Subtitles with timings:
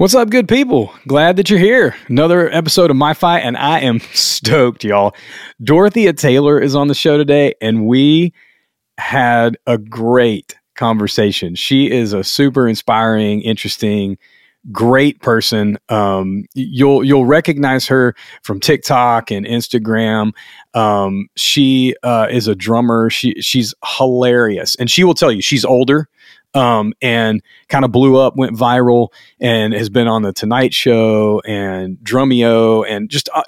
[0.00, 0.94] What's up, good people?
[1.06, 1.94] Glad that you're here.
[2.08, 5.14] Another episode of My Fi, and I am stoked, y'all.
[5.62, 8.32] Dorothea Taylor is on the show today, and we
[8.96, 11.54] had a great conversation.
[11.54, 14.16] She is a super inspiring, interesting,
[14.72, 15.76] great person.
[15.90, 20.32] Um, you'll you'll recognize her from TikTok and Instagram.
[20.72, 23.10] Um, she uh, is a drummer.
[23.10, 26.08] She she's hilarious, and she will tell you she's older
[26.54, 29.08] um, and kind of blew up, went viral,
[29.40, 33.42] and has been on the Tonight Show and Drumeo, and just uh,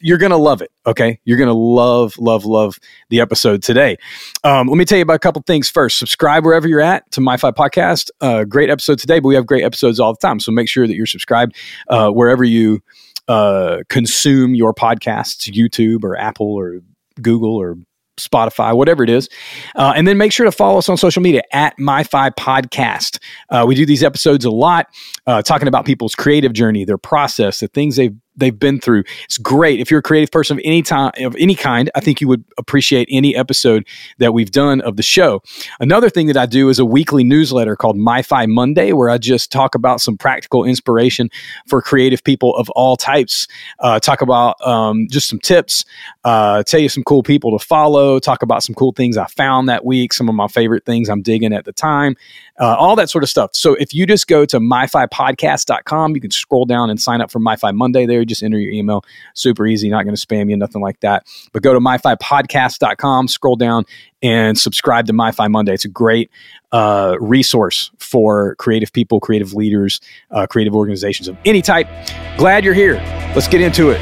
[0.00, 0.70] you're gonna love it.
[0.86, 2.78] Okay, you're gonna love, love, love
[3.08, 3.96] the episode today.
[4.42, 5.98] Um, let me tell you about a couple things first.
[5.98, 8.10] Subscribe wherever you're at to MyFi Podcast.
[8.20, 10.40] Uh, great episode today, but we have great episodes all the time.
[10.40, 11.56] So make sure that you're subscribed
[11.88, 12.80] uh, wherever you
[13.28, 16.80] uh, consume your podcasts, YouTube or Apple or
[17.20, 17.76] Google or
[18.16, 19.28] Spotify, whatever it is.
[19.74, 23.18] Uh, and then make sure to follow us on social media at MyFi Podcast.
[23.50, 24.86] Uh, we do these episodes a lot,
[25.26, 29.04] uh, talking about people's creative journey, their process, the things they've they've been through.
[29.24, 29.80] It's great.
[29.80, 32.44] If you're a creative person of any time of any kind, I think you would
[32.58, 33.86] appreciate any episode
[34.18, 35.42] that we've done of the show.
[35.80, 39.52] Another thing that I do is a weekly newsletter called MyFi Monday, where I just
[39.52, 41.30] talk about some practical inspiration
[41.66, 43.46] for creative people of all types.
[43.78, 45.84] Uh, talk about um, just some tips,
[46.24, 49.68] uh, tell you some cool people to follow, talk about some cool things I found
[49.68, 52.16] that week, some of my favorite things I'm digging at the time,
[52.60, 53.50] uh, all that sort of stuff.
[53.54, 57.40] So if you just go to myfipodcast.com, you can scroll down and sign up for
[57.40, 58.23] MyFi Monday there.
[58.24, 59.04] Just enter your email.
[59.34, 61.26] Super easy, not going to spam you, nothing like that.
[61.52, 63.84] But go to myfipodcast.com, scroll down,
[64.22, 65.74] and subscribe to MyFi Monday.
[65.74, 66.30] It's a great
[66.72, 71.88] uh, resource for creative people, creative leaders, uh, creative organizations of any type.
[72.36, 72.94] Glad you're here.
[73.34, 74.00] Let's get into it.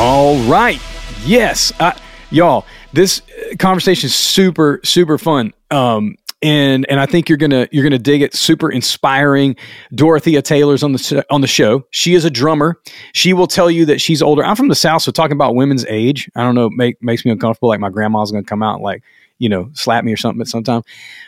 [0.00, 0.80] All right.
[1.24, 1.72] Yes.
[1.80, 1.90] Uh,
[2.30, 3.22] y'all, this
[3.58, 5.52] conversation is super, super fun.
[5.70, 8.34] Um, and and I think you're gonna you're gonna dig it.
[8.34, 9.56] Super inspiring.
[9.94, 11.84] Dorothea Taylor's on the on the show.
[11.90, 12.80] She is a drummer.
[13.12, 14.44] She will tell you that she's older.
[14.44, 17.32] I'm from the south, so talking about women's age, I don't know, make, makes me
[17.32, 17.68] uncomfortable.
[17.68, 19.02] Like my grandma's gonna come out and like
[19.38, 20.82] you know slap me or something at some time.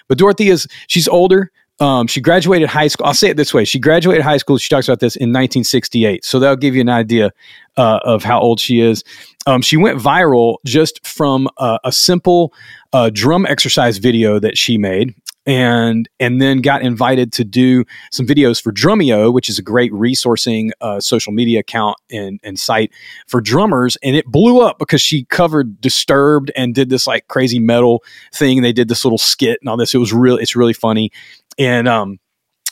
[0.06, 1.50] But Dorothea's she's older.
[1.80, 3.06] Um, she graduated high school.
[3.06, 4.58] I'll say it this way: she graduated high school.
[4.58, 7.32] She talks about this in 1968, so that'll give you an idea
[7.76, 9.02] uh, of how old she is.
[9.46, 12.52] Um, she went viral just from uh, a simple
[12.92, 15.14] uh, drum exercise video that she made,
[15.46, 19.92] and and then got invited to do some videos for Drumeo, which is a great
[19.92, 22.92] resourcing uh, social media account and, and site
[23.26, 23.96] for drummers.
[24.02, 28.02] And it blew up because she covered Disturbed and did this like crazy metal
[28.34, 28.58] thing.
[28.58, 29.94] And They did this little skit and all this.
[29.94, 30.36] It was real.
[30.36, 31.10] It's really funny.
[31.58, 32.18] And um,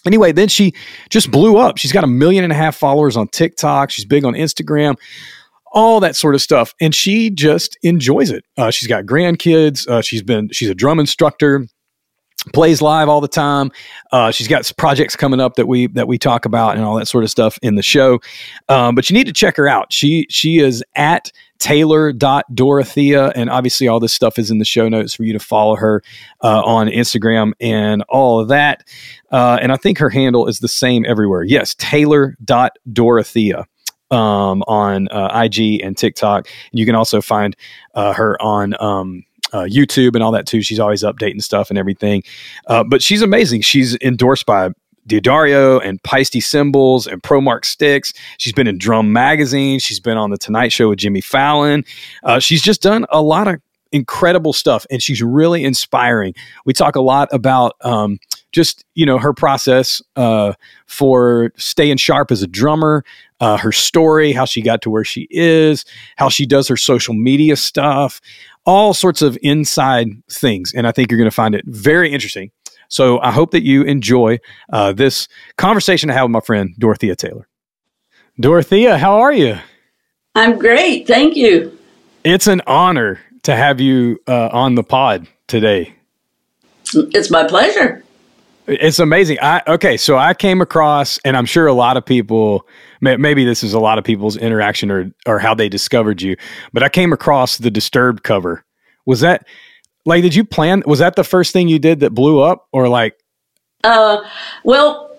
[0.04, 0.74] anyway, then she
[1.10, 1.78] just blew up.
[1.78, 3.90] She's got a million and a half followers on TikTok.
[3.90, 4.96] She's big on Instagram,
[5.72, 8.44] all that sort of stuff, and she just enjoys it.
[8.56, 9.88] Uh, she's got grandkids.
[9.88, 11.66] Uh, she's been she's a drum instructor.
[12.52, 13.72] Plays live all the time.
[14.12, 17.06] Uh, she's got projects coming up that we that we talk about and all that
[17.06, 18.20] sort of stuff in the show.
[18.68, 19.92] Um, but you need to check her out.
[19.92, 23.28] She she is at taylor.dorothea.
[23.34, 26.02] And obviously, all this stuff is in the show notes for you to follow her
[26.42, 28.84] uh, on Instagram and all of that.
[29.30, 31.42] Uh, and I think her handle is the same everywhere.
[31.42, 33.66] Yes, taylor.dorothea
[34.10, 36.48] um, on uh, IG and TikTok.
[36.72, 37.56] You can also find
[37.94, 38.74] uh, her on.
[38.80, 40.62] Um, uh, YouTube and all that too.
[40.62, 42.22] She's always updating stuff and everything.
[42.66, 43.62] Uh, but she's amazing.
[43.62, 44.70] She's endorsed by
[45.06, 48.12] D'Addario and Paiste cymbals and ProMark sticks.
[48.36, 49.78] She's been in Drum Magazine.
[49.78, 51.84] She's been on the Tonight Show with Jimmy Fallon.
[52.22, 53.60] Uh, she's just done a lot of
[53.92, 56.34] incredible stuff, and she's really inspiring.
[56.64, 58.18] We talk a lot about um,
[58.52, 60.54] just you know her process uh,
[60.86, 63.04] for staying sharp as a drummer,
[63.40, 65.84] uh, her story, how she got to where she is,
[66.16, 68.20] how she does her social media stuff,
[68.68, 70.74] all sorts of inside things.
[70.74, 72.50] And I think you're going to find it very interesting.
[72.88, 74.40] So I hope that you enjoy
[74.70, 77.48] uh, this conversation I have with my friend Dorothea Taylor.
[78.38, 79.58] Dorothea, how are you?
[80.34, 81.06] I'm great.
[81.06, 81.78] Thank you.
[82.24, 85.94] It's an honor to have you uh, on the pod today.
[86.92, 88.04] It's my pleasure.
[88.68, 89.38] It's amazing.
[89.40, 92.68] I okay, so I came across, and I'm sure a lot of people,
[93.00, 96.36] maybe this is a lot of people's interaction or or how they discovered you,
[96.74, 98.66] but I came across the Disturbed cover.
[99.06, 99.46] Was that
[100.04, 100.82] like, did you plan?
[100.84, 103.18] Was that the first thing you did that blew up, or like?
[103.84, 104.22] Uh,
[104.64, 105.16] well,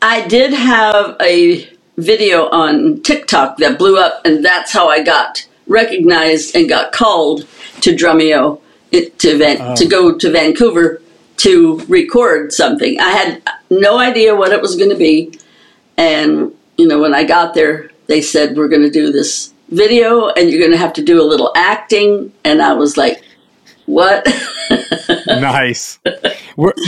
[0.00, 5.44] I did have a video on TikTok that blew up, and that's how I got
[5.66, 7.44] recognized and got called
[7.80, 8.60] to Drumeo
[8.92, 9.74] to Van- oh.
[9.74, 11.02] to go to Vancouver
[11.38, 13.00] to record something.
[13.00, 15.38] I had no idea what it was going to be,
[15.96, 20.28] and you know when I got there, they said we're going to do this video
[20.28, 22.32] and you're going to have to do a little acting.
[22.44, 23.22] And I was like,
[23.86, 24.26] what?
[25.26, 25.98] nice.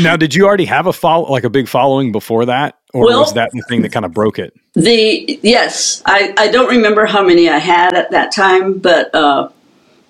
[0.00, 3.20] Now, did you already have a follow, like a big following before that, or well,
[3.20, 4.55] was that the thing that kind of broke it?
[4.75, 9.49] The yes, I I don't remember how many I had at that time, but uh,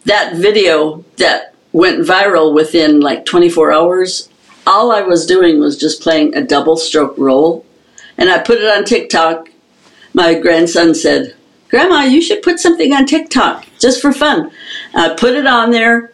[0.05, 4.29] that video that went viral within like 24 hours.
[4.67, 7.65] All I was doing was just playing a double stroke roll,
[8.19, 9.49] and I put it on TikTok.
[10.13, 11.35] My grandson said,
[11.69, 14.51] "Grandma, you should put something on TikTok just for fun."
[14.95, 16.13] I put it on there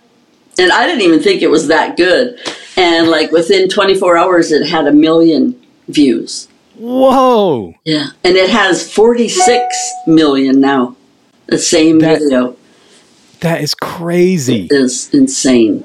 [0.58, 2.38] and I didn't even think it was that good.
[2.76, 6.48] And like within 24 hours, it had a million views.
[6.74, 7.74] Whoa!
[7.84, 10.96] Yeah, and it has 46 million now.
[11.46, 12.56] The same that, video.
[13.40, 14.66] That is crazy.
[14.66, 15.84] It is insane.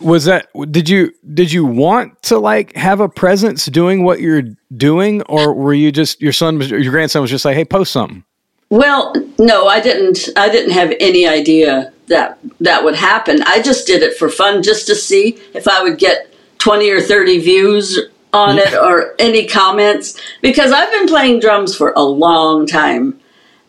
[0.00, 4.44] Was that did you did you want to like have a presence doing what you're
[4.76, 7.92] doing, or were you just your son was your grandson was just like, hey, post
[7.92, 8.24] something?
[8.70, 10.28] Well, no, I didn't.
[10.36, 13.42] I didn't have any idea that that would happen.
[13.44, 17.00] I just did it for fun, just to see if I would get twenty or
[17.00, 17.98] thirty views
[18.32, 23.18] on it or any comments because I've been playing drums for a long time,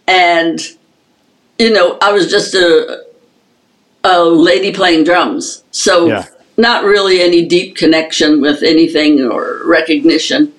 [0.06, 0.60] and
[1.60, 3.04] you know I was just a
[4.04, 6.26] a lady playing drums, so yeah.
[6.58, 10.54] not really any deep connection with anything or recognition,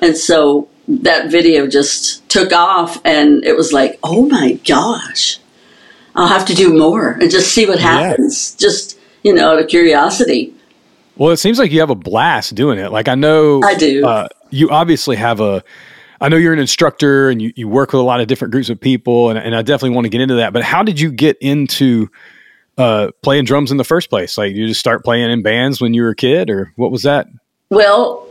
[0.00, 5.38] and so that video just took off and it was like, oh my gosh,
[6.14, 8.54] I'll have to do more and just see what happens.
[8.54, 8.68] Yeah.
[8.68, 10.54] Just, you know, out of curiosity.
[11.16, 12.92] Well, it seems like you have a blast doing it.
[12.92, 14.06] Like I know I do.
[14.06, 15.64] Uh, you obviously have a,
[16.20, 18.68] I know you're an instructor and you, you work with a lot of different groups
[18.70, 20.52] of people and, and I definitely want to get into that.
[20.52, 22.08] But how did you get into
[22.78, 24.38] uh, playing drums in the first place?
[24.38, 27.02] Like you just start playing in bands when you were a kid or what was
[27.02, 27.28] that?
[27.70, 28.26] Well,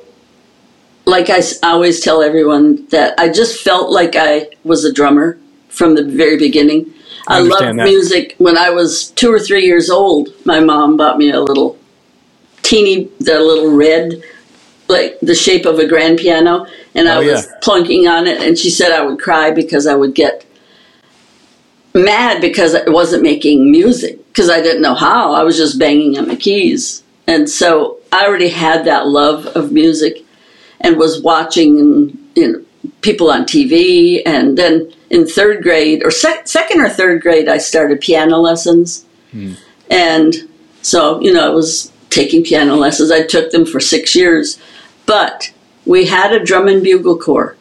[1.06, 5.38] like I I always tell everyone that I just felt like I was a drummer
[5.70, 6.92] from the very beginning.
[7.28, 7.84] I, I loved that.
[7.84, 8.36] music.
[8.38, 11.78] When I was two or three years old, my mom bought me a little
[12.62, 14.24] teeny, the little red,
[14.96, 17.52] like the shape of a grand piano, and I oh, was yeah.
[17.62, 18.42] plunking on it.
[18.42, 20.46] And she said I would cry because I would get
[21.94, 25.34] mad because I wasn't making music because I didn't know how.
[25.34, 29.72] I was just banging on the keys, and so I already had that love of
[29.72, 30.24] music
[30.82, 32.66] and was watching you know,
[33.02, 34.22] people on TV.
[34.26, 39.06] And then in third grade, or sec- second or third grade, I started piano lessons.
[39.32, 39.54] Hmm.
[39.90, 40.36] And
[40.82, 43.12] so, you know, I was taking piano lessons.
[43.12, 44.60] I took them for six years.
[45.06, 45.54] But
[45.86, 47.56] we had a drum and bugle corps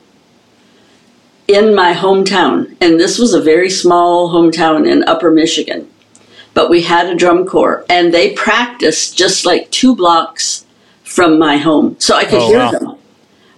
[1.46, 2.76] in my hometown.
[2.80, 5.90] And this was a very small hometown in upper Michigan.
[6.54, 10.64] But we had a drum corps, and they practiced just like two blocks
[11.02, 11.96] from my home.
[11.98, 12.70] So I could oh, hear wow.
[12.70, 12.98] them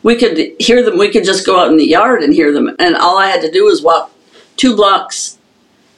[0.06, 0.98] we could hear them.
[0.98, 2.76] We could just go out in the yard and hear them.
[2.78, 4.12] And all I had to do was walk
[4.56, 5.36] two blocks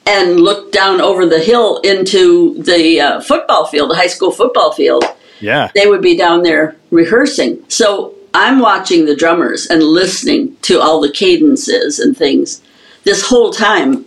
[0.03, 4.71] and look down over the hill into the uh, football field, the high school football
[4.71, 5.05] field.
[5.39, 5.71] Yeah.
[5.75, 7.63] They would be down there rehearsing.
[7.67, 12.61] So I'm watching the drummers and listening to all the cadences and things
[13.03, 14.05] this whole time.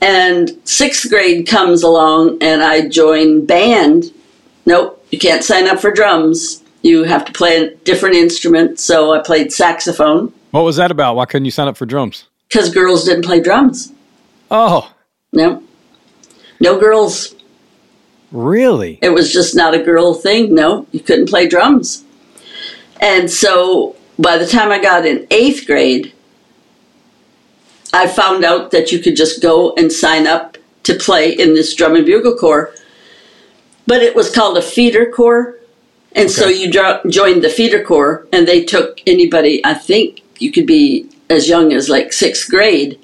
[0.00, 4.12] And sixth grade comes along and I join band.
[4.64, 8.80] Nope, you can't sign up for drums you have to play a different instrument.
[8.80, 10.32] So I played saxophone.
[10.50, 11.16] What was that about?
[11.16, 12.26] Why couldn't you sign up for drums?
[12.48, 13.92] Because girls didn't play drums.
[14.50, 14.92] Oh.
[15.32, 15.62] No.
[16.58, 17.34] No girls.
[18.32, 18.98] Really?
[19.02, 20.54] It was just not a girl thing.
[20.54, 22.04] No, you couldn't play drums.
[23.00, 26.12] And so by the time I got in eighth grade,
[27.92, 31.74] I found out that you could just go and sign up to play in this
[31.74, 32.72] drum and bugle corps.
[33.86, 35.60] But it was called a feeder corps
[36.12, 36.28] and okay.
[36.28, 40.66] so you jo- joined the feeder corps, and they took anybody, I think you could
[40.66, 42.98] be as young as like sixth grade.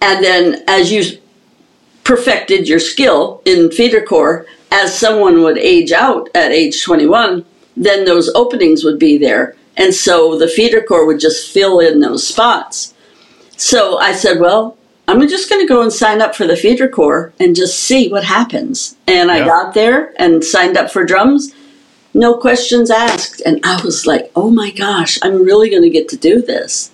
[0.00, 1.18] And then as you
[2.04, 7.44] perfected your skill in feeder corps, as someone would age out at age 21,
[7.76, 9.56] then those openings would be there.
[9.76, 12.94] And so the feeder corps would just fill in those spots.
[13.56, 14.76] So I said, well,
[15.08, 18.08] I'm just going to go and sign up for the feeder corps and just see
[18.08, 18.96] what happens.
[19.06, 21.52] And I got there and signed up for drums
[22.14, 23.42] no questions asked.
[23.44, 26.90] And I was like, oh my gosh, I'm really going to get to do this.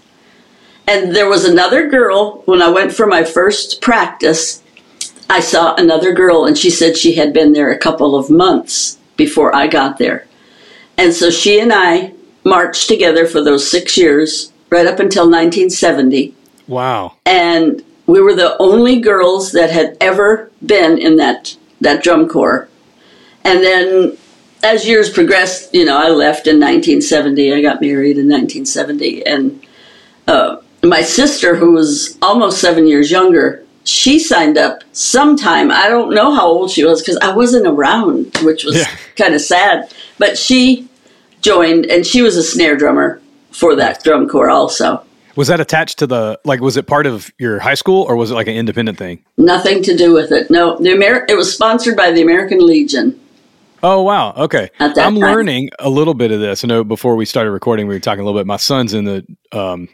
[0.86, 4.62] And there was another girl, when I went for my first practice,
[5.30, 8.98] I saw another girl, and she said she had been there a couple of months
[9.16, 10.26] before I got there.
[10.96, 16.34] And so she and I marched together for those six years, right up until 1970.
[16.66, 17.14] Wow.
[17.26, 22.68] And we were the only girls that had ever been in that, that drum corps.
[23.44, 24.16] And then
[24.62, 27.52] as years progressed, you know, I left in 1970.
[27.52, 29.64] I got married in 1970, and
[30.26, 35.70] uh, my sister, who was almost seven years younger, she signed up sometime.
[35.70, 38.86] I don't know how old she was because I wasn't around, which was Yeah.
[39.16, 39.92] kind of sad.
[40.18, 40.86] But she
[41.40, 43.20] joined, and she was a snare drummer
[43.50, 45.02] for that drum corps also.
[45.36, 46.60] Was that attached to the like?
[46.60, 49.20] Was it part of your high school or was it like an independent thing?
[49.36, 50.50] Nothing to do with it.
[50.50, 53.18] No, the Amer- it was sponsored by the American Legion.
[53.80, 54.68] Oh wow, okay.
[54.80, 55.14] I'm time.
[55.16, 56.64] learning a little bit of this.
[56.64, 58.48] I know before we started recording, we were talking a little bit.
[58.48, 59.88] My son's in the um,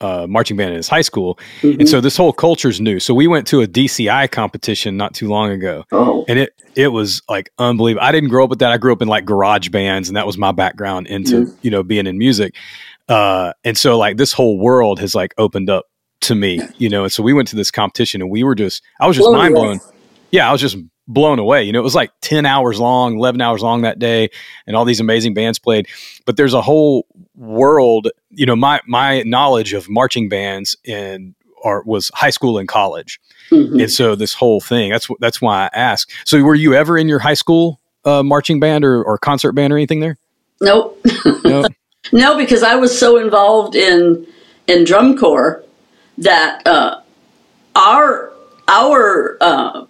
[0.00, 1.80] uh, marching band in his high school, Mm-hmm.
[1.80, 2.98] and so this whole culture's new.
[3.00, 6.88] So we went to a DCI competition not too long ago, Oh, and it it
[6.88, 8.06] was like unbelievable.
[8.06, 8.72] I didn't grow up with that.
[8.72, 11.54] I grew up in like garage bands, and that was my background into Mm-hmm.
[11.62, 12.54] you know being in music.
[13.08, 15.86] Uh, and so like this whole world has like opened up
[16.22, 17.04] to me, you know.
[17.04, 19.36] And so we went to this competition, and we were just I was just Blown
[19.38, 19.80] mind blown.
[20.30, 20.76] Yeah, I was just
[21.08, 21.64] blown away.
[21.64, 24.28] You know, it was like ten hours long, eleven hours long that day,
[24.66, 25.88] and all these amazing bands played.
[26.24, 27.04] But there's a whole
[27.40, 28.08] world.
[28.30, 33.20] You know, my my knowledge of marching bands in or was high school and college.
[33.50, 33.82] mhm.
[33.82, 36.12] And so this whole thing, that's that's why I asked.
[36.24, 39.72] So were you ever in your high school uh, marching band or, or concert band
[39.72, 40.16] or anything there?
[40.60, 41.04] nope.
[41.44, 41.64] No.
[42.12, 44.26] No, because I was so involved in
[44.66, 45.62] in drum corps
[46.18, 47.00] that uh,
[47.76, 48.32] our
[48.68, 49.84] our uh,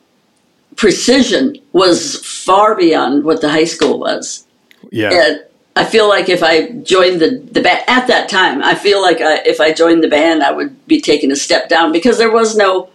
[0.76, 4.44] precision was far beyond what the high school was.
[4.90, 5.10] yeah.
[5.12, 5.44] And
[5.80, 9.22] I feel like if I joined the the band at that time, I feel like
[9.22, 12.30] I, if I joined the band, I would be taking a step down because there
[12.30, 12.90] was no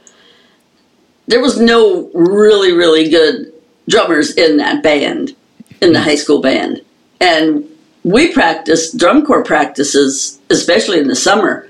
[1.25, 3.51] there was no really really good
[3.89, 5.35] drummers in that band
[5.81, 6.05] in the hmm.
[6.05, 6.85] high school band,
[7.19, 7.67] and
[8.03, 11.67] we practiced drum corps practices, especially in the summer,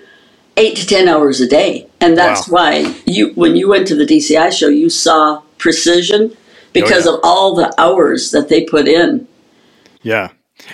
[0.57, 2.55] eight to ten hours a day, and that's Wow.
[2.55, 6.37] why you when you went to the DCI show, you saw precision oh,
[6.73, 7.13] because yeah.
[7.13, 9.29] of all the hours that they put in.
[10.03, 10.31] Yeah.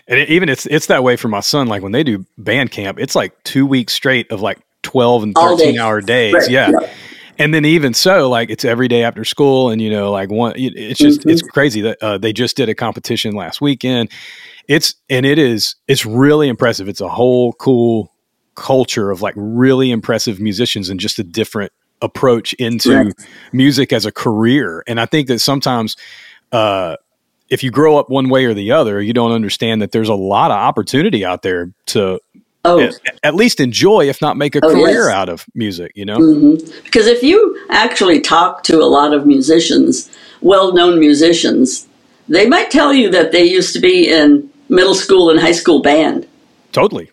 [0.07, 1.67] And it, even it's it's that way for my son.
[1.67, 5.35] Like when they do band camp, it's like two weeks straight of like twelve and
[5.35, 6.33] thirteen hour days.
[6.33, 6.71] Right, Yeah.
[6.71, 6.89] yeah.
[7.39, 10.55] And then even so, like it's every day after school, and you know, like one,
[10.55, 11.29] it- it's just Mm-hmm.
[11.29, 14.09] it's crazy that uh, they just did a competition last weekend.
[14.67, 16.87] It's and it is it's really impressive.
[16.87, 18.11] It's a whole cool
[18.55, 21.71] culture of like really impressive musicians and just a different
[22.01, 23.13] approach into Right.
[23.53, 24.83] music as a career.
[24.87, 25.95] And I think that sometimes
[26.51, 26.97] uh,
[27.51, 30.15] if you grow up one way or the other, you don't understand that there's a
[30.15, 32.19] lot of opportunity out there to
[32.63, 32.93] Oh, at,
[33.23, 35.13] at least enjoy, if not make a Oh, career yes.
[35.13, 35.91] out of music.
[35.95, 36.17] You know?
[36.19, 36.81] Mm-hmm.
[36.83, 40.09] Because if you actually talk to a lot of musicians,
[40.41, 41.87] well known musicians,
[42.29, 45.81] they might tell you that they used to be in middle school and high school
[45.81, 46.27] band.
[46.71, 47.09] Totally.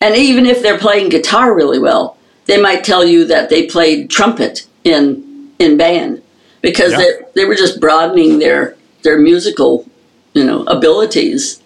[0.00, 4.08] And even if they're playing guitar really well, they might tell you that they played
[4.08, 6.22] trumpet in in band
[6.60, 6.98] because Yeah.
[6.98, 9.86] they, they were just broadening their their musical,
[10.34, 11.60] you know, abilities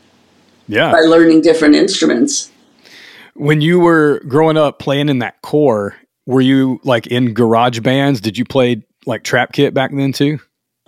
[0.69, 0.91] Yeah.
[0.93, 2.51] by learning different instruments.
[3.35, 5.95] When you were growing up playing in that core,
[6.27, 8.21] were you like in garage bands?
[8.21, 10.39] Did you play like trap kit back then too?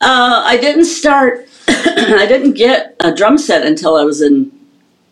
[0.00, 1.46] Uh, I didn't start.
[1.68, 4.50] I didn't get a drum set until I was in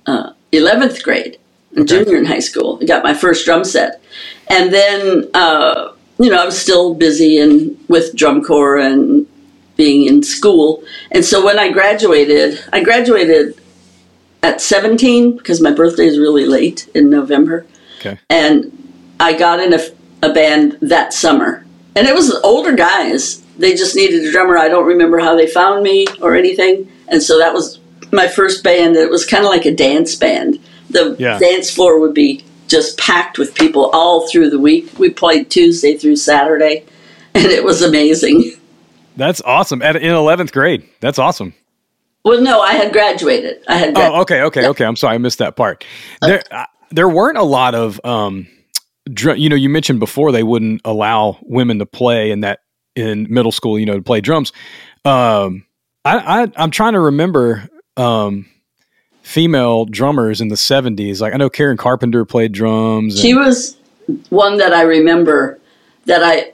[0.07, 1.38] uh, eleventh grade,
[1.76, 1.85] Okay.
[1.85, 2.78] junior in high school.
[2.81, 4.00] I got my first drum set,
[4.49, 9.26] and then uh, you know I was still busy in with drum corps and
[9.76, 10.83] being in school.
[11.11, 13.61] And so when I graduated, I graduated
[14.42, 17.66] at seventeen because my birthday is really late in November
[18.00, 18.18] Okay.
[18.30, 18.73] and
[19.18, 19.80] I got in a,
[20.23, 21.64] a band that summer.
[21.95, 23.40] And it was older guys.
[23.59, 24.59] They just needed a drummer.
[24.59, 26.90] I don't remember how they found me or anything.
[27.09, 27.80] And so that was
[28.12, 28.97] my first band.
[28.97, 30.59] It was kind of like a dance band.
[30.90, 31.38] The Yeah.
[31.38, 34.99] dance floor would be just packed with people all through the week.
[34.99, 36.85] We played Tuesday through Saturday,
[37.35, 38.52] and it was amazing.
[39.16, 39.82] That's awesome.
[39.82, 40.87] At in eleventh grade.
[41.00, 41.54] That's awesome.
[42.25, 43.62] Well, no, I had graduated.
[43.68, 44.85] I had gra- Oh, okay, okay, okay.
[44.85, 45.85] I'm sorry, I missed that part.
[46.20, 48.49] There, uh, there weren't a lot of, um,
[49.12, 52.61] dr- you know, you mentioned before they wouldn't allow women to play in that
[52.96, 54.52] in middle school, you know, to play drums.
[55.04, 55.66] Um,
[56.04, 58.46] I, I I'm trying to remember um,
[59.23, 61.20] female drummers in the 70s.
[61.20, 63.14] Like I know Karen Carpenter played drums.
[63.14, 63.76] and- She was
[64.30, 65.58] one that I remember
[66.06, 66.52] that I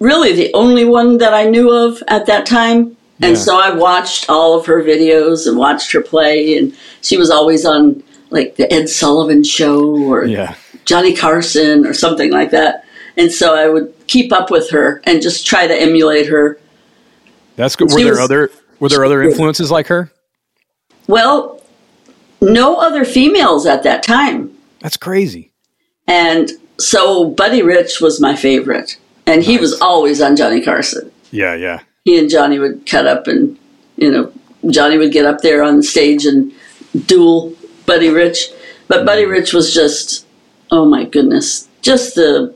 [0.00, 2.96] really the only one that I knew of at that time.
[3.22, 3.42] And Yeah.
[3.42, 7.66] so I watched all of her videos and watched her play and she was always
[7.66, 12.84] on like the Ed Sullivan show or yeah, Johnny Carson or something like that.
[13.16, 16.58] And so I would keep up with her and just try to emulate her.
[17.56, 17.90] that's good.
[17.92, 20.10] Were She there was- other were there other influences like her?
[21.06, 21.62] Well,
[22.40, 24.56] no other females at that time.
[24.80, 25.52] That's crazy.
[26.06, 28.96] And so Buddy Rich was my favorite.
[29.30, 31.10] And he was always on Johnny Carson.
[31.30, 31.80] Yeah, yeah.
[32.04, 33.56] he and Johnny would cut up and
[33.96, 34.32] you know
[34.70, 36.52] Johnny would get up there on stage and
[37.06, 37.54] duel
[37.86, 38.48] Buddy Rich.
[38.88, 39.30] But Buddy mm-hmm.
[39.32, 40.26] Rich was just
[40.72, 42.54] oh my goodness, just the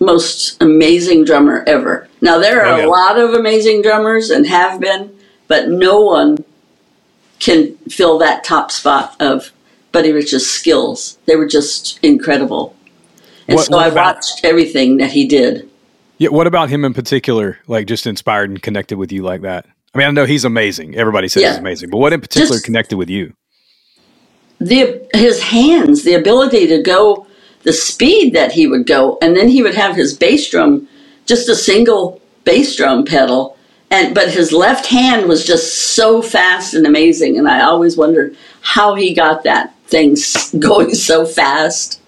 [0.00, 2.08] most amazing drummer ever.
[2.20, 2.86] Now there are Oh, yeah.
[2.86, 5.16] a lot of amazing drummers and have been,
[5.48, 6.44] but no one
[7.38, 9.52] can fill that top spot of
[9.92, 11.18] Buddy Rich's skills.
[11.26, 12.74] They were just incredible.
[13.48, 15.68] And What- so what I about- watched everything that he did.
[16.18, 17.58] Yeah, what about him in particular?
[17.66, 19.66] Like, just inspired and connected with you like that?
[19.94, 20.94] I mean, I know he's amazing.
[20.96, 21.50] Everybody says Yeah.
[21.50, 23.32] he's amazing, but what in particular Just- connected with you?
[24.58, 27.26] the his hands, the ability to go
[27.64, 30.88] the speed that he would go, and then he would have his bass drum,
[31.26, 33.56] just a single bass drum pedal,
[33.90, 38.34] and but his left hand was just so fast and amazing, and I always wondered
[38.62, 40.16] how he got that thing
[40.58, 42.00] going so fast.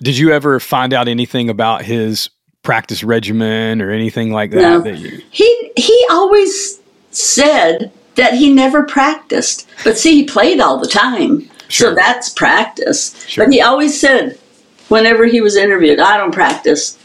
[0.00, 2.30] Did you ever find out anything about his
[2.62, 4.60] practice regimen or anything like that?
[4.60, 4.80] No.
[4.80, 10.78] that you, He he always said that he never practiced, but see, he played all
[10.78, 11.90] the time, Sure.
[11.90, 13.26] so that's practice.
[13.26, 13.44] Sure.
[13.46, 14.38] But he always said,
[14.88, 16.98] whenever he was interviewed, I don't practice.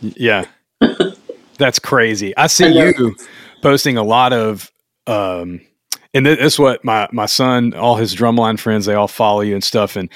[0.00, 0.44] yeah,
[1.58, 2.36] that's crazy.
[2.36, 2.68] I see I
[2.98, 3.16] you
[3.62, 4.70] posting a lot of,
[5.06, 5.60] um,
[6.14, 9.54] and this is what my my son, all his drumline friends, they all follow you
[9.54, 10.08] and stuff, and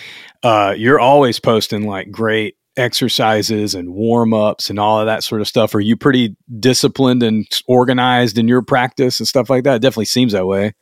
[0.43, 5.41] uh, you're always posting like great exercises and warm ups and all of that sort
[5.41, 5.75] of stuff.
[5.75, 9.77] Are you pretty disciplined and organized in your practice and stuff like that?
[9.77, 10.75] It definitely seems that way.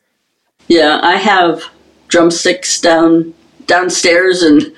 [0.67, 1.63] Yeah, I have
[2.07, 3.33] drumsticks down
[3.65, 4.73] downstairs and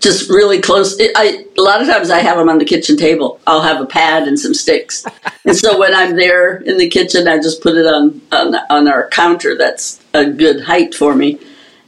[0.00, 0.98] just really close.
[1.14, 3.40] I, a lot of times I have them on the kitchen table.
[3.46, 5.04] I'll have a pad and some sticks,
[5.44, 8.88] and so when I'm there in the kitchen, I just put it on on, on
[8.88, 9.56] our counter.
[9.56, 11.38] That's a good height for me,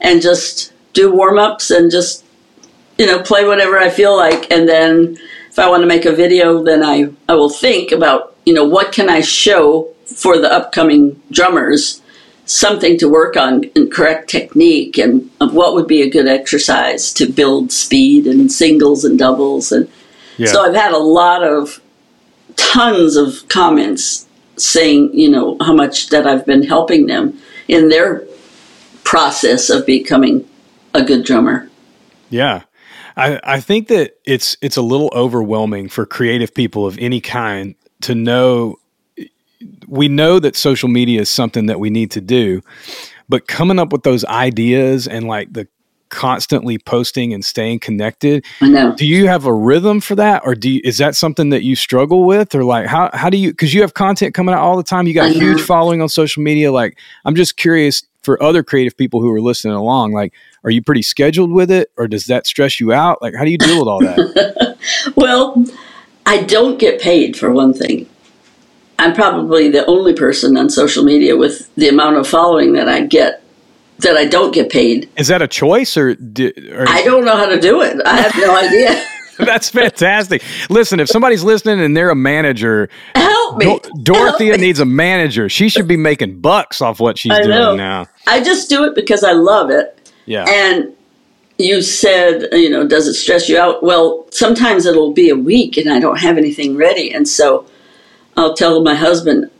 [0.01, 2.25] and just do warm ups and just
[2.99, 5.19] you know play whatever I feel like, and then
[5.51, 8.65] if I want to make a video, then I I will think about you know
[8.65, 12.03] what can I show for the upcoming drummers
[12.45, 17.27] something to work on in correct technique and what would be a good exercise to
[17.27, 19.89] build speed and singles and doubles and
[20.37, 20.49] Yeah.
[20.49, 21.81] so I've had a lot of
[22.57, 28.25] tons of comments saying you know how much that I've been helping them in their
[29.05, 30.45] process of becoming
[30.95, 31.71] a good drummer.
[32.29, 32.63] Yeah.
[33.17, 37.75] I, I think that it's it's a little overwhelming for creative people of any kind
[38.03, 38.79] to know
[39.87, 42.63] we know that social media is something that we need to do,
[43.29, 45.69] but coming up with those ideas and like the
[46.13, 48.95] constantly posting and staying connected, I know.
[48.95, 51.75] do you have a rhythm for that or do you, is that something that you
[51.75, 54.77] struggle with or like how how do you cuz you have content coming out all
[54.77, 58.63] the time, you got huge following on social media like I'm just curious for other
[58.63, 60.33] creative people who are listening along like
[60.65, 63.21] are you pretty scheduled with it or does that stress you out?
[63.23, 64.77] Like how do you deal with all that?
[65.15, 65.65] Well,
[66.27, 68.09] I don't get paid for one thing.
[68.99, 73.01] I'm probably the only person on social media with the amount of following that I
[73.07, 73.42] get
[74.03, 75.09] that I don't get paid.
[75.17, 77.97] is that a choice or, di- or I don't know how to do it.
[78.07, 79.05] I have no idea.
[79.39, 80.43] That's fantastic.
[80.69, 83.65] Listen, if somebody's listening and they're a manager, Help me.
[83.65, 84.67] Dor- Dorothea Help me.
[84.67, 85.49] needs a manager.
[85.49, 87.75] She should be making bucks off what she's I doing know.
[87.75, 88.07] now.
[88.27, 90.11] I just do it because I love it.
[90.27, 90.45] Yeah.
[90.49, 90.93] And
[91.59, 93.83] you said, you know, does it stress you out?
[93.83, 97.13] Well, sometimes it'll be a week and I don't have anything ready.
[97.13, 97.67] And so
[98.37, 99.51] I'll tell my husband,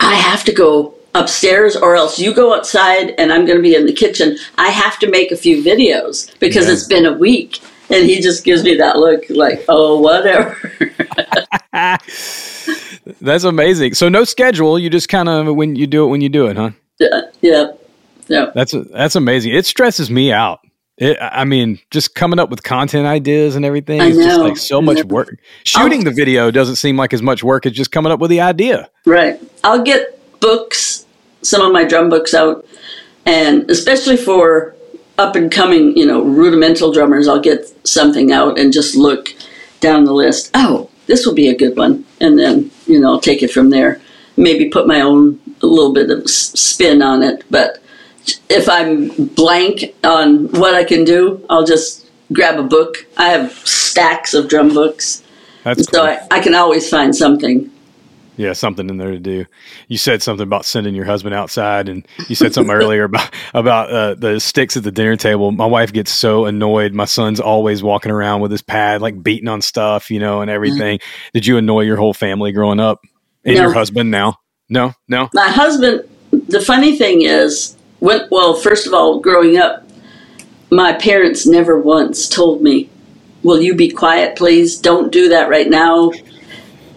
[0.00, 3.74] I have to go upstairs or else you go outside and I'm going to be
[3.74, 4.36] in the kitchen.
[4.58, 6.72] I have to make a few videos because Yeah.
[6.72, 7.60] it's been a week.
[7.90, 10.56] And he just gives me that look like, oh, whatever.
[13.20, 13.94] That's amazing.
[13.94, 14.78] So no schedule.
[14.78, 16.70] You just kind of when you do it when you do it, huh?
[16.98, 17.22] yeah.
[17.40, 17.66] Yeah.
[18.28, 18.50] Yeah.
[18.54, 19.52] That's that's amazing.
[19.54, 20.60] It stresses me out.
[20.98, 24.80] It, I mean, just coming up with content ideas and everything is just like so
[24.80, 25.36] much work.
[25.64, 28.40] Shooting the video doesn't seem like as much work as just coming up with the
[28.40, 28.88] idea.
[29.04, 29.40] Right.
[29.64, 31.06] I'll get books,
[31.40, 32.66] some of my drum books out,
[33.24, 34.74] and especially for
[35.16, 39.28] up and coming, you know, rudimental drummers, I'll get something out and just look
[39.80, 40.50] down the list.
[40.52, 42.04] Oh, this will be a good one.
[42.20, 44.00] And then, you know, I'll take it from there.
[44.36, 47.44] Maybe put my own a little bit of spin on it.
[47.50, 47.82] But
[48.48, 53.06] if I'm blank on what I can do, I'll just grab a book.
[53.16, 55.22] I have stacks of drum books.
[55.64, 56.18] That's So cool.
[56.30, 57.70] I, I can always find something.
[58.36, 59.44] Yeah, something in there to do.
[59.88, 63.90] You said something about sending your husband outside, and you said something earlier about about
[63.90, 65.52] uh, the sticks at the dinner table.
[65.52, 66.94] My wife gets so annoyed.
[66.94, 70.50] My son's always walking around with his pad, like beating on stuff, you know, and
[70.50, 70.98] everything.
[71.34, 73.00] Did you annoy your whole family growing up,
[73.44, 73.62] and No.
[73.64, 74.38] your husband now?
[74.70, 75.28] No, no.
[75.34, 76.08] my husband
[76.48, 79.86] the funny thing is when well first of all growing up
[80.70, 82.88] my parents never once told me
[83.42, 86.10] will you be quiet please don't do that right now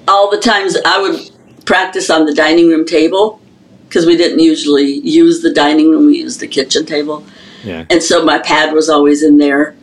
[0.08, 1.20] all the times i would
[1.66, 3.42] practice on the dining room table
[3.88, 7.26] because we didn't usually use the dining room we used the kitchen table
[7.64, 9.76] Yeah, and so my pad was always in there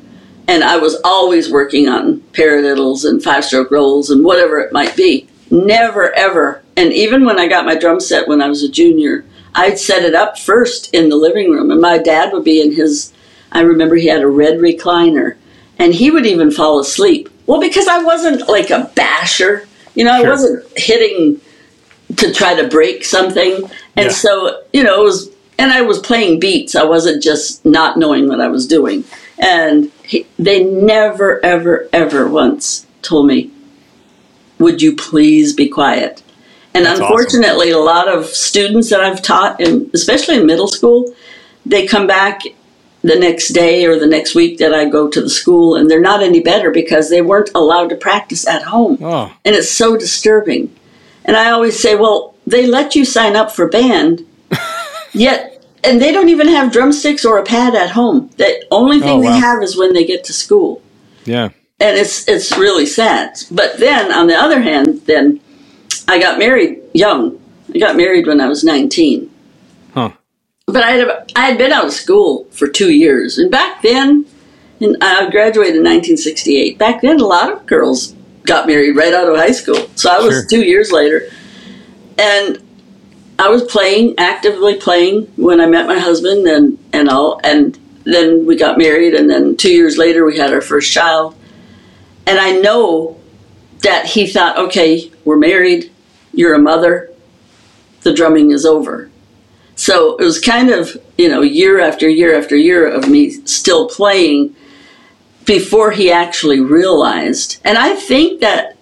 [0.49, 4.97] and I was always working on paradiddles and five stroke rolls and whatever it might
[4.97, 5.29] be.
[5.51, 9.25] Never ever, and even when I got my drum set when I was a junior,
[9.55, 12.73] I'd set it up first in the living room, and my dad would be in
[12.75, 13.13] his.
[13.53, 15.37] I remember he had a red recliner,
[15.79, 17.29] and he would even fall asleep.
[17.47, 21.41] Well, because I wasn't like a basher, you know, I wasn't hitting
[22.17, 23.63] to try to break something,
[23.97, 24.09] and Yeah.
[24.11, 25.31] so you know it was.
[25.59, 26.75] And I was playing beats.
[26.75, 29.05] I wasn't just not knowing what I was doing.
[29.39, 33.51] And he, they never, ever, ever once told me,
[34.59, 36.23] "Would you please be quiet?"
[36.75, 37.13] And That's awesome.
[37.17, 41.15] unfortunately, a lot of students that I've taught, and especially in middle school,
[41.67, 42.41] they come back
[43.03, 46.01] the next day or the next week that I go to the school, and they're
[46.01, 48.99] not any better because they weren't allowed to practice at home.
[49.03, 49.35] Oh.
[49.45, 50.75] And it's so disturbing.
[51.25, 54.25] And I always say, well, they let you sign up for band,
[55.13, 58.31] yet, and they don't even have drumsticks or a pad at home.
[58.37, 59.33] The only oh, thing oh, wow.
[59.33, 60.83] they have is when they get to school.
[61.25, 61.51] Yeah.
[61.81, 63.37] And it's it's really sad.
[63.51, 65.41] But then, on the other hand, then
[66.07, 67.41] I got married young.
[67.75, 69.32] I got married when I was 19.
[70.73, 74.25] But I had I had been out of school for two years, and back then,
[74.81, 76.79] and I graduated in 1968.
[76.79, 79.87] Back then, a lot of girls got married right out of high school.
[79.97, 80.47] So I was Sure.
[80.49, 81.29] two years later,
[82.19, 82.59] and
[83.39, 88.47] I was playing actively playing when I met my husband and and all, and then
[88.47, 91.35] we got married, and then two years later we had our first child,
[92.27, 93.19] and I know
[93.83, 95.91] that he thought, okay, we're married,
[96.33, 97.11] you're a mother,
[98.03, 99.11] the drumming is over.
[99.83, 103.89] So it was kind of, you know, year after year after year of me still
[103.89, 104.55] playing
[105.45, 107.61] before he actually realized.
[107.65, 108.77] And I think that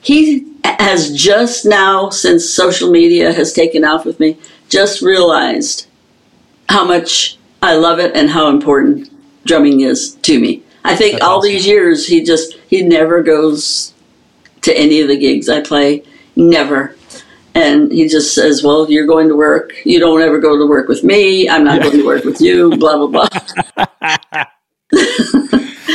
[0.00, 4.38] he has just now, since social media has taken off with me,
[4.70, 5.88] just realized
[6.70, 9.10] how much I love it and how important
[9.44, 10.62] drumming is to me.
[10.84, 11.50] I think That's all awesome.
[11.50, 13.92] these years he just he never goes
[14.62, 16.02] to any of the gigs I play,
[16.34, 16.96] never.
[17.56, 19.72] And he just says, "Well, you're going to work.
[19.84, 21.48] You don't ever go to work with me.
[21.48, 21.84] I'm not Yeah.
[21.84, 23.28] going to work with you." Blah blah blah.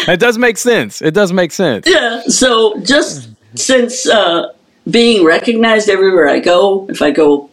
[0.08, 1.02] It does make sense.
[1.02, 1.86] It does make sense.
[1.88, 2.22] Yeah.
[2.28, 4.52] So just since uh,
[4.90, 7.50] being recognized everywhere I go, if I go,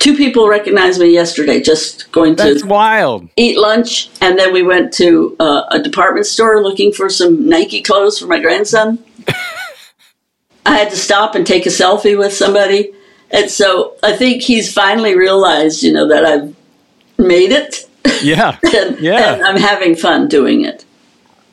[0.00, 3.28] two people recognized me yesterday just going to That's wild.
[3.36, 7.80] eat lunch, and then we went to uh, a department store looking for some Nike
[7.82, 8.98] clothes for my grandson.
[10.66, 12.92] I had to stop and take a selfie with somebody,
[13.30, 16.54] and so I think he's finally realized, you know, that I've
[17.18, 17.88] made it,
[18.22, 18.58] Yeah.
[18.74, 19.34] and, Yeah.
[19.34, 20.84] and I'm having fun doing it.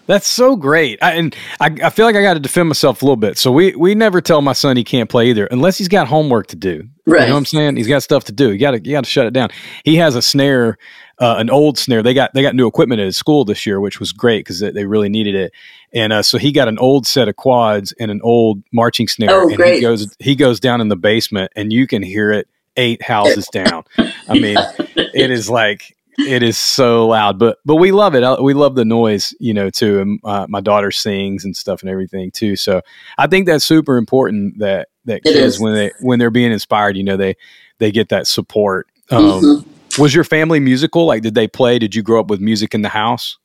[0.07, 0.99] That's so great.
[1.01, 3.37] I, and I, I feel like I got to defend myself a little bit.
[3.37, 6.47] So we, we never tell my son he can't play either, unless he's got homework
[6.47, 6.87] to do.
[7.05, 7.21] Right.
[7.21, 7.75] You know what I'm saying?
[7.77, 8.51] He's got stuff to do.
[8.51, 9.49] You got to you got to shut it down.
[9.83, 10.77] He has a snare,
[11.19, 12.03] uh, an old snare.
[12.03, 14.59] They got they got new equipment at his school this year, which was great because
[14.59, 15.53] they, they really needed it.
[15.93, 19.31] And uh, so he got an old set of quads and an old marching snare.
[19.31, 19.75] Oh, and great.
[19.75, 23.47] he goes he goes down in the basement, and you can hear it eight houses
[23.47, 23.83] down.
[23.97, 24.57] I mean,
[24.95, 25.95] it is like
[26.27, 28.41] it is so loud, but but we love it.
[28.41, 29.99] We love the noise, you know, too.
[30.01, 32.55] And uh, my daughter sings and stuff and everything too.
[32.55, 32.81] So
[33.17, 35.60] I think that's super important that that It kids is.
[35.60, 37.36] when they when they're being inspired, you know, they
[37.79, 38.88] they get that support.
[39.12, 39.65] Um, Mhm.
[39.99, 41.05] Was your family musical?
[41.05, 41.79] Like, did they play?
[41.79, 43.38] Did you grow up with music in the house?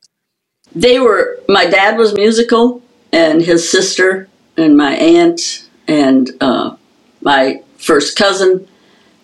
[0.75, 6.77] they were my dad was musical and his sister and my aunt and uh,
[7.23, 8.67] my first cousin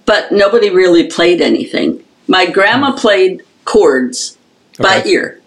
[0.06, 4.38] but nobody really played anything my grandma played chords
[4.78, 5.10] by Okay.
[5.10, 5.40] ear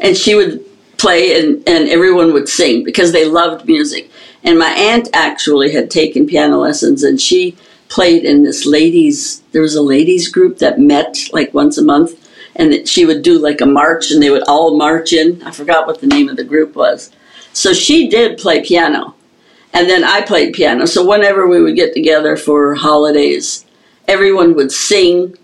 [0.00, 0.64] and she would
[0.96, 4.10] play and, and everyone would sing because they loved music.
[4.42, 7.56] And my aunt actually had taken piano lessons and she
[7.90, 12.10] played in this ladies there was a ladies group that met like once a month
[12.56, 15.42] and that she would do like a march and they would all march in.
[15.42, 17.10] I forgot what the name of the group was.
[17.52, 19.14] So she did play piano
[19.74, 20.86] and then i played piano.
[20.86, 23.66] So whenever we would get together for holidays
[24.08, 25.36] everyone would sing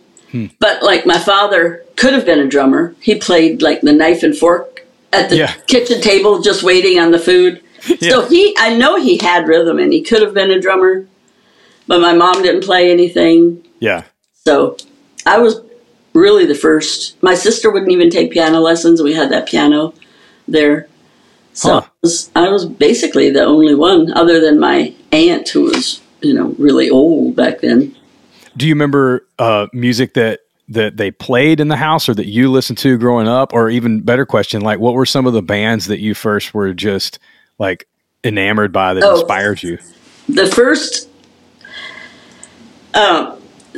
[0.58, 4.36] but like my father could have been a drummer he played like the knife and
[4.36, 5.52] fork at the Yeah.
[5.66, 7.62] kitchen table just waiting on the food
[8.00, 11.06] so he i know he had rhythm and he could have been a drummer
[11.86, 14.02] but my mom didn't play anything Yeah.
[14.44, 14.76] so
[15.24, 15.60] I was
[16.14, 17.20] really the first.
[17.20, 19.02] My sister wouldn't even take piano lessons.
[19.02, 19.92] We had that piano
[20.46, 20.86] there.
[21.52, 21.80] So Huh.
[21.84, 26.32] I, was, I was basically the only one, other than my aunt, who was, you
[26.32, 27.95] know, really old back then.
[28.56, 32.50] Do you remember uh, music that that they played in the house or that you
[32.50, 33.52] listened to growing up?
[33.52, 36.72] Or even better question, like what were some of the bands that you first were
[36.74, 37.18] just
[37.58, 37.86] like
[38.24, 39.20] enamored by that Oh.
[39.20, 39.78] inspired you?
[40.28, 41.08] The first,
[42.94, 43.36] uh,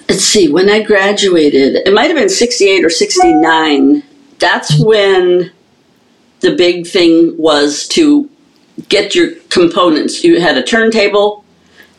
[0.09, 4.03] let's see, when I graduated, it might have been 68 or 69.
[4.39, 5.51] That's when
[6.41, 8.31] the big thing was to
[8.89, 10.25] get your components.
[10.25, 11.45] You had a turntable,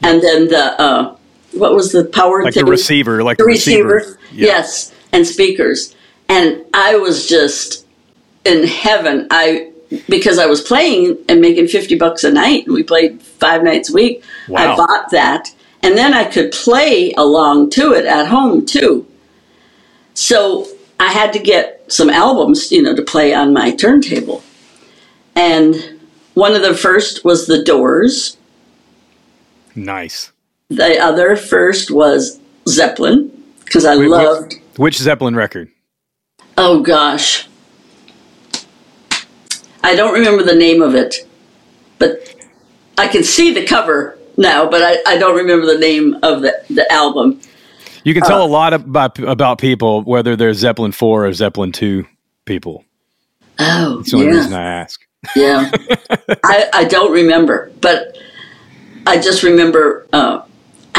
[0.01, 1.15] and then the uh,
[1.53, 2.65] what was the power like thing?
[2.65, 4.19] the receiver, like the the receiver, receiver.
[4.31, 4.45] Yeah.
[4.47, 5.95] yes, and speakers.
[6.27, 7.85] And I was just
[8.45, 9.27] in heaven.
[9.31, 9.71] I
[10.07, 13.89] because I was playing and making fifty bucks a night, and we played five nights
[13.89, 14.23] a week.
[14.47, 14.73] Wow.
[14.73, 19.07] I bought that, and then I could play along to it at home too.
[20.13, 20.67] So
[20.99, 24.43] I had to get some albums, you know, to play on my turntable.
[25.35, 25.99] And
[26.33, 28.37] one of the first was The Doors.
[29.75, 30.31] Nice.
[30.69, 33.31] The other first was Zeppelin
[33.65, 34.55] because I Wait, loved.
[34.77, 35.69] Which Zeppelin record?
[36.57, 37.47] Oh gosh,
[39.83, 41.15] I don't remember the name of it,
[41.97, 42.35] but
[42.97, 46.53] I can see the cover now, but I, I don't remember the name of the,
[46.69, 47.39] the album.
[48.03, 51.71] You can Uh, tell a lot about about people whether they're Zeppelin four or Zeppelin
[51.71, 52.05] two
[52.45, 52.85] people.
[53.59, 54.33] Oh, That's the only yeah.
[54.37, 55.01] reason I ask.
[55.35, 55.71] Yeah.
[56.45, 58.17] I, I don't remember, but
[59.05, 60.41] I just remember uh,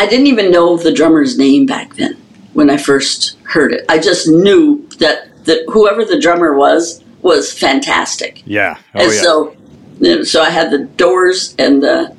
[0.01, 2.17] I didn't even know the drummer's name back then
[2.55, 3.85] when I first heard it.
[3.87, 8.43] I just knew that, that whoever the drummer was was fantastic.
[8.47, 8.79] Yeah.
[8.95, 9.21] Oh and yeah.
[9.21, 12.17] so, so I had the Doors and the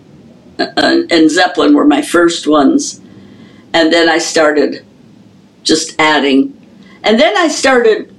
[0.59, 3.01] uh, and Zeppelin were my first ones,
[3.73, 4.85] and then I started
[5.63, 6.55] just adding,
[7.03, 8.13] and then I started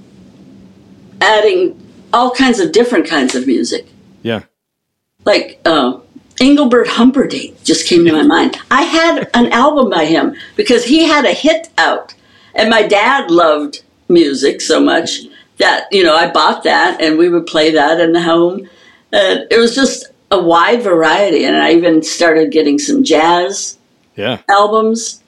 [1.21, 1.79] adding
[2.11, 3.87] all kinds of different kinds of music,
[4.23, 4.41] yeah.
[5.23, 5.99] like uh,
[6.43, 8.57] Engelbert Humperdinck just came to my mind.
[8.69, 12.13] I had an album by him because he had a hit out,
[12.53, 15.19] and my dad loved music so much
[15.57, 18.69] that you know I bought that, and we would play that in the home.
[19.13, 23.77] And it was just a wide variety, and I even started getting some jazz
[24.17, 24.39] Yeah.
[24.49, 25.21] albums,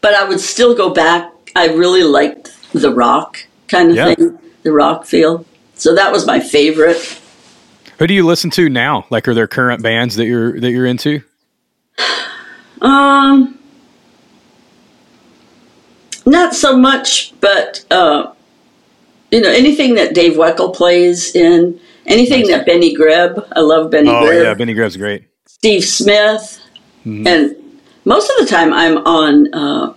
[0.00, 1.32] but I would still go back.
[1.56, 4.14] I really liked the rock kind of Yeah.
[4.14, 5.44] thing, the rock feel.
[5.74, 7.16] So that was my favorite.
[8.00, 9.04] Who do you listen to now?
[9.10, 11.22] Like, are there current bands that you're that you're into?
[12.80, 13.58] Um,
[16.24, 18.32] not so much, but uh,
[19.30, 23.46] you know, anything that Dave Weckl plays in, anything that Benny Greb.
[23.54, 24.44] I love Benny Oh Greb.
[24.44, 25.24] yeah, Benny Greb's great.
[25.46, 26.58] Steve Smith,
[27.04, 27.54] and
[28.06, 29.94] most of the time I'm on uh,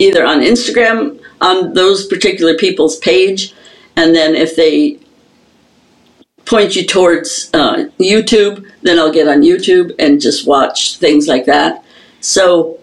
[0.00, 3.54] either on Instagram on those particular people's page,
[3.94, 4.98] and then if they
[6.46, 11.46] point you towards uh, YouTube, then I'll get on YouTube and just watch things like
[11.46, 11.84] that.
[12.20, 12.78] So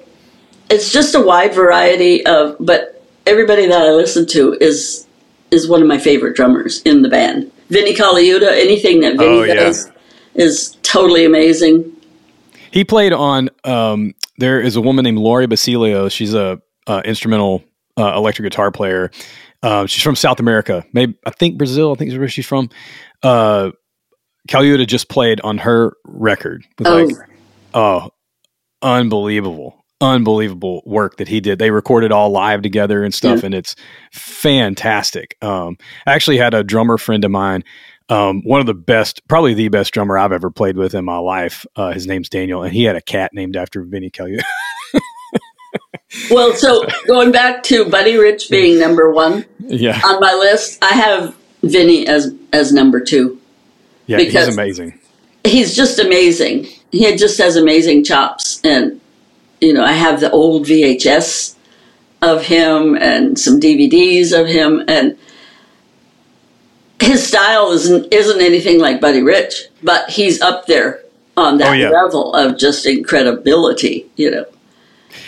[0.69, 5.07] it's just a wide variety of, but everybody that I listen to is
[5.51, 7.51] is one of my favorite drummers in the band.
[7.69, 9.53] Vinnie Colaiuta, anything that Vinnie Oh, yeah.
[9.55, 9.91] does
[10.33, 11.91] is totally amazing.
[12.71, 13.49] He played on.
[13.65, 16.07] Um, there is a woman named Lari Basilio.
[16.07, 17.63] She's a uh, instrumental
[17.97, 19.11] uh, electric guitar player.
[19.61, 21.91] Uh, she's from South America, maybe I think Brazil.
[21.91, 22.69] I think is where she's from.
[23.23, 23.71] Uh,
[24.49, 26.65] Colaiuta just played on her record.
[26.79, 27.03] With Oh.
[27.05, 27.15] like,
[27.73, 28.09] oh,
[28.81, 31.59] unbelievable, unbelievable work that he did.
[31.59, 33.45] They recorded all live together and stuff, Yeah.
[33.47, 33.75] and it's
[34.11, 35.35] fantastic.
[35.41, 37.63] Um, I actually had a drummer friend of mine.
[38.09, 41.17] Um, one of the best, probably the best drummer I've ever played with in my
[41.17, 41.65] life.
[41.77, 44.41] Uh, his name's Daniel, and he had a cat named after Vinnie Colaiuta.
[46.29, 50.89] Well, so going back to Buddy Rich being number one yeah, on my list, I
[50.89, 53.39] have Vinnie as as number two.
[54.07, 54.99] yeah, because- he's amazing.
[55.43, 56.67] He's just amazing.
[56.91, 58.99] He just has amazing chops, and
[59.59, 61.55] you know, I have the old VHS
[62.21, 65.17] of him and some DVDs of him, and
[67.01, 71.01] his style isn't isn't anything like Buddy Rich, but he's up there
[71.37, 71.89] on that Oh, yeah.
[71.89, 74.05] level of just incredibility.
[74.17, 74.45] You know.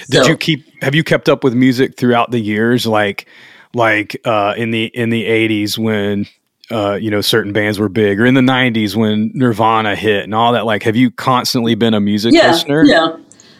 [0.10, 0.64] Did So- you keep?
[0.84, 2.86] Have you kept up with music throughout the years?
[2.86, 3.26] Like,
[3.74, 6.28] like uh, in the in the eighties when
[6.72, 10.34] uh, you know certain bands were big, or in the nineties when Nirvana hit and
[10.34, 10.66] all that.
[10.66, 12.84] Like, have you constantly been a music yeah, listener?
[12.84, 13.18] Yeah,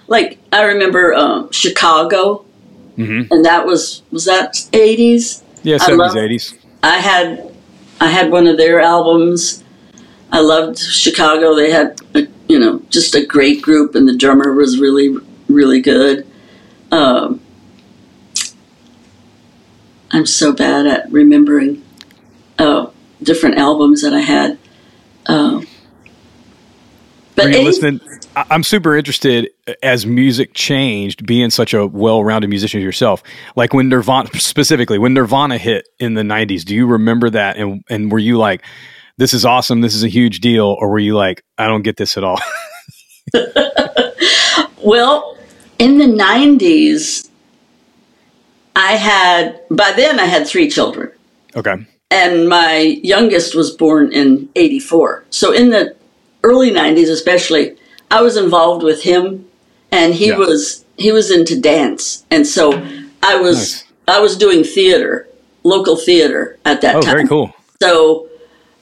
[0.08, 2.46] like I remember um, Chicago,
[2.98, 3.28] Mhm.
[3.32, 5.44] and that was was that eighties.
[5.64, 6.54] yeah, I seventies, eighties.
[6.82, 7.52] I had
[8.00, 9.64] I had one of their albums.
[10.32, 11.56] I loved Chicago.
[11.56, 15.16] They had a, you know just a great group, and the drummer was really
[15.50, 16.26] really good.
[16.92, 17.40] Um,
[20.12, 21.82] I'm so bad at remembering
[22.60, 22.88] uh,
[23.24, 24.58] different albums that I had.
[25.26, 25.68] Um,
[27.36, 28.00] but Are listening?
[28.36, 29.50] I'm super interested
[29.82, 33.24] as music changed, being such a well-rounded musician yourself.
[33.56, 37.58] Like when Nirvana, specifically when Nirvana hit in the '90s, do you remember that?
[37.58, 38.64] And and were you like,
[39.18, 41.98] "This is awesome, this is a huge deal," or were you like, "I don't get
[41.98, 42.40] this at all"?
[44.84, 45.38] Well,
[45.80, 47.30] in the 90s,
[48.76, 51.10] I had, by then I had three children.
[51.56, 51.76] okay,
[52.14, 52.78] and my
[53.14, 55.26] youngest was born in 84.
[55.32, 55.96] So in the
[56.44, 57.76] early 90s especially,
[58.12, 59.46] I was involved with him
[59.92, 62.24] and he was he was into dance.
[62.30, 62.72] And so
[63.24, 63.84] I was Nice.
[64.08, 65.28] I was doing theater,
[65.64, 67.16] local theater at that Oh, time.
[67.16, 67.52] very cool.
[67.82, 68.28] So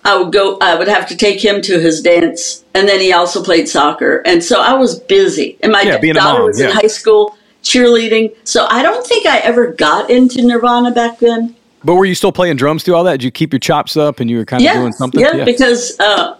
[0.03, 2.63] I would go, I would have to take him to his dance.
[2.73, 4.21] And then he also played soccer.
[4.25, 5.57] And so I was busy.
[5.61, 6.69] And my Yeah, being a daughter mom, was yeah.
[6.69, 8.35] in high school cheerleading.
[8.43, 11.55] So I don't think I ever got into Nirvana back then.
[11.83, 13.13] But were you still playing drums through all that?
[13.13, 14.73] Did you keep your chops up and you were kind of Yeah.
[14.79, 15.19] doing something?
[15.19, 16.37] Yeah, because uh,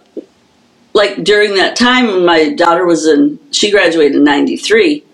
[0.94, 5.04] like during that time when my daughter was in, she graduated in 93,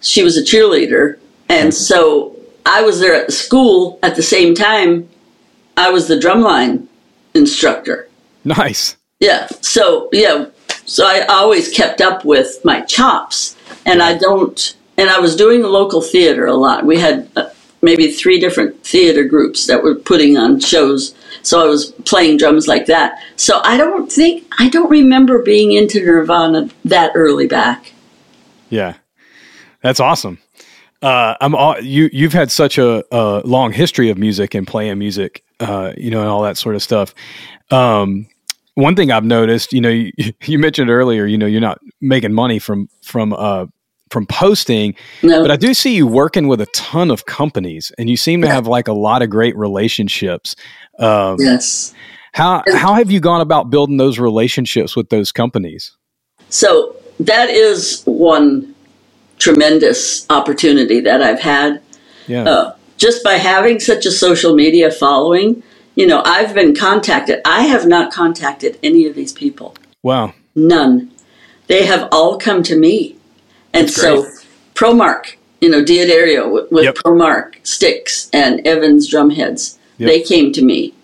[0.00, 1.18] she was a cheerleader.
[1.48, 2.34] And so
[2.66, 5.08] I was there at the school at the same time.
[5.76, 6.86] I was the drumline
[7.34, 8.08] instructor.
[8.44, 8.96] Nice.
[9.20, 9.46] Yeah.
[9.60, 10.46] So yeah.
[10.86, 13.54] So I always kept up with my chops,
[13.86, 14.76] and I don't.
[14.96, 16.84] And I was doing the local theater a lot.
[16.84, 17.50] We had uh,
[17.82, 21.14] maybe three different theater groups that were putting on shows.
[21.42, 23.18] So I was playing drums like that.
[23.36, 27.92] So I don't think I don't remember being into Nirvana that early back.
[28.68, 28.94] Yeah,
[29.82, 30.38] that's awesome.
[31.02, 32.10] Uh, I'm all, you.
[32.12, 36.20] You've had such a, a long history of music and playing music, uh, you know,
[36.20, 37.14] and all that sort of stuff.
[37.70, 38.26] Um,
[38.74, 40.12] one thing I've noticed, you know, you,
[40.44, 43.66] you mentioned earlier, you know, you're not making money from from uh,
[44.10, 45.42] from posting, No.
[45.42, 48.48] but I do see you working with a ton of companies, and you seem to
[48.48, 50.56] have like a lot of great relationships.
[50.98, 51.94] Um, yes.
[52.32, 55.96] How how have you gone about building those relationships with those companies?
[56.48, 58.74] So that is one
[59.38, 61.80] tremendous opportunity that I've had.
[62.26, 65.62] Yeah, uh, just by having such a social media following,
[65.96, 67.40] you know, I've been contacted.
[67.44, 69.74] I have not contacted any of these people.
[70.02, 71.10] wow, None.
[71.66, 73.16] They have all come to me.
[73.72, 74.34] And That's so, great.
[74.74, 76.94] ProMark, you know, D'Addario with, with Yep.
[76.96, 80.08] ProMark sticks and Evans drumheads, Yep.
[80.10, 80.94] they came to me,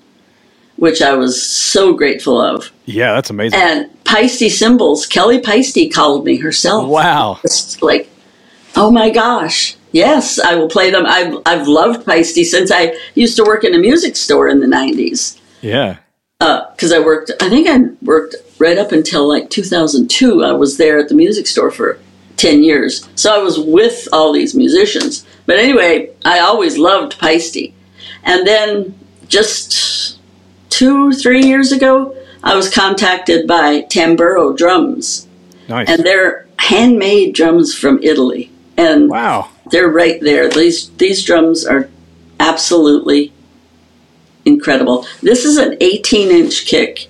[0.77, 2.71] which I was so grateful of.
[2.87, 3.61] yeah, that's amazing.
[3.61, 8.09] And Paiste Cymbals, Kelly Paiste called me herself wow, just like,
[8.75, 11.05] oh my gosh, yes, I will play them.
[11.07, 14.67] I've, I've loved Paiste since I used to work in a music store in the
[14.67, 15.39] 90s.
[15.61, 15.97] yeah,
[16.41, 20.43] uh, Because I worked, I think I worked right up until like 2002.
[20.45, 21.99] I was there at the music store for
[22.37, 23.09] 10 years.
[23.15, 25.27] So I was with all these musicians.
[25.47, 27.73] But anyway, I always loved Paiste.
[28.25, 30.19] And then just
[30.69, 35.27] two, three years ago, I was contacted by Tamburo Drums
[35.69, 35.89] nice.
[35.89, 40.49] and they're handmade drums from Italy, and wow, they're right there.
[40.49, 41.89] These these drums are
[42.41, 43.33] absolutely
[44.45, 45.07] incredible.
[45.23, 47.09] This is an 18 inch kick,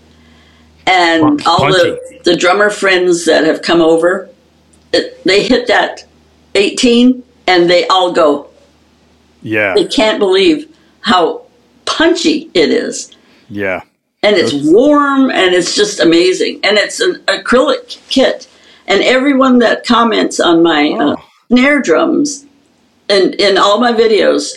[0.87, 4.29] and all the the drummer friends that have come over,
[5.25, 6.05] they hit that
[6.55, 8.49] 18, and they all go.
[9.43, 11.43] yeah, They can't believe how
[11.85, 13.13] punchy it is.
[13.49, 13.83] Yeah,
[14.23, 16.61] and it's warm and it's just amazing.
[16.65, 18.49] And it's an acrylic kit.
[18.89, 21.23] And everyone that comments on my uh, Oh.
[21.49, 22.45] snare drums
[23.09, 24.55] and in all my videos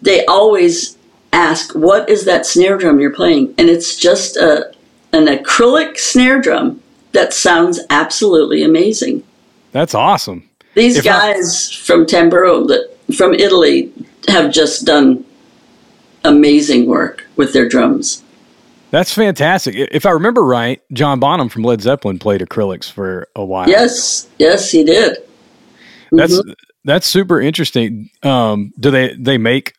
[0.00, 0.96] they always
[1.32, 3.54] ask what is that snare drum you're playing?
[3.58, 4.72] And it's just a
[5.12, 6.80] an acrylic snare drum
[7.12, 9.22] that sounds absolutely amazing
[9.72, 10.48] that's awesome.
[10.74, 13.90] these If I- guys from Tamburo that from Italy
[14.28, 15.24] have just done
[16.24, 18.22] amazing work with their drums
[18.90, 19.74] That's fantastic.
[19.76, 23.68] If I remember right, John Bonham from Led Zeppelin played acrylics for a while.
[23.68, 25.18] yes yes he did
[26.10, 26.40] that's
[26.84, 28.08] that's super interesting.
[28.22, 29.74] Um, do they they make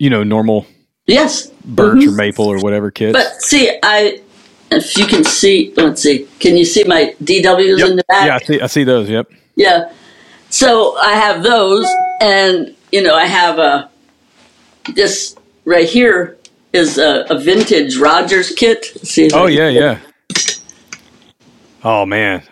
[0.00, 0.66] you know normal
[1.06, 1.46] Yes.
[1.64, 2.08] birch Mhm.
[2.08, 3.12] or maple or whatever kits?
[3.12, 4.20] But see, I
[4.76, 7.88] if you can see, let's see, can you see my DWs Yep.
[7.90, 8.26] in the back?
[8.26, 9.08] Yeah, I see, I see those.
[9.08, 9.30] Yep.
[9.56, 9.92] Yeah.
[10.50, 11.86] So I have those,
[12.20, 13.90] and you know, I have a
[14.94, 16.36] this right here
[16.72, 18.84] is a, a vintage Rogers kit.
[18.84, 19.98] See Oh yeah, yeah.
[21.84, 22.42] Oh man,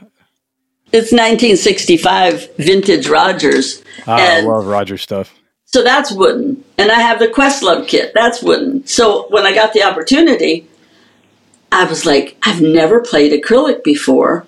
[0.93, 5.33] it's 1965 vintage Rogers, ah, I and love Rogers stuff.
[5.67, 6.65] so that's wooden.
[6.79, 8.13] And I have the Questlove kit.
[8.15, 8.87] That's wooden.
[8.87, 10.67] So when I got the opportunity,
[11.73, 14.47] I was like, I've never played acrylic before.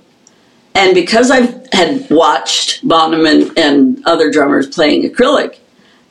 [0.74, 5.58] And because I had watched Bonham and, and other drummers playing acrylic,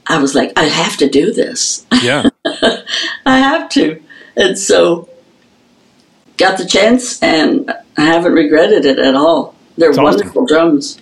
[0.08, 1.86] I was like, I have to do this.
[2.02, 2.30] Yeah,
[3.26, 4.02] I have to.
[4.36, 5.10] And so
[6.38, 9.56] got the chance and I haven't regretted it at all.
[9.78, 10.04] They're awesome.
[10.04, 11.00] wonderful drums.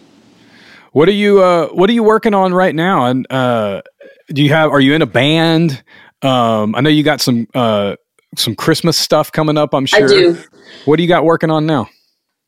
[0.92, 3.06] What are you uh what are you working on right now?
[3.06, 3.82] And uh
[4.28, 5.84] do you have are you in a band?
[6.22, 7.96] Um I know you got some uh
[8.36, 10.06] some Christmas stuff coming up, I'm sure.
[10.06, 10.38] I do.
[10.86, 11.90] What do you got working on now?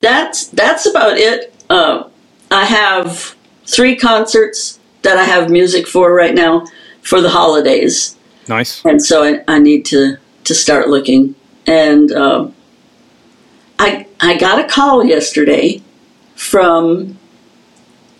[0.02, 1.54] that's that's about it.
[1.70, 2.10] Uh,
[2.50, 3.36] I have
[3.68, 6.66] three concerts that I have music for right now
[7.04, 8.16] for the holidays,
[8.48, 8.84] Nice.
[8.84, 11.36] and so I, I need to to start looking.
[11.68, 12.56] And um,
[13.78, 15.82] I I got a call yesterday
[16.36, 17.18] from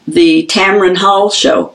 [0.08, 1.74] the Tamron Hall show.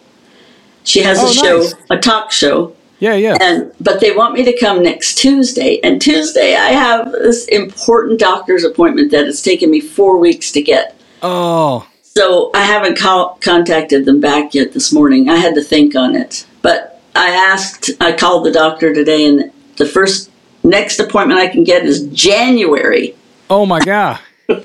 [0.85, 1.75] She has Oh, a show, nice.
[1.91, 3.37] a talk show, Yeah, yeah.
[3.41, 5.81] and but they want me to come next Tuesday.
[5.83, 10.63] And Tuesday I have this important doctor's appointment that it's taken me four weeks to
[10.63, 10.97] get.
[11.23, 15.29] oh, So I haven't call, contacted them back yet this morning.
[15.29, 16.47] I had to think on it.
[16.63, 20.31] But I asked, I called the doctor today, and the first
[20.65, 23.15] next appointment I can get is January.
[23.51, 24.19] oh my God.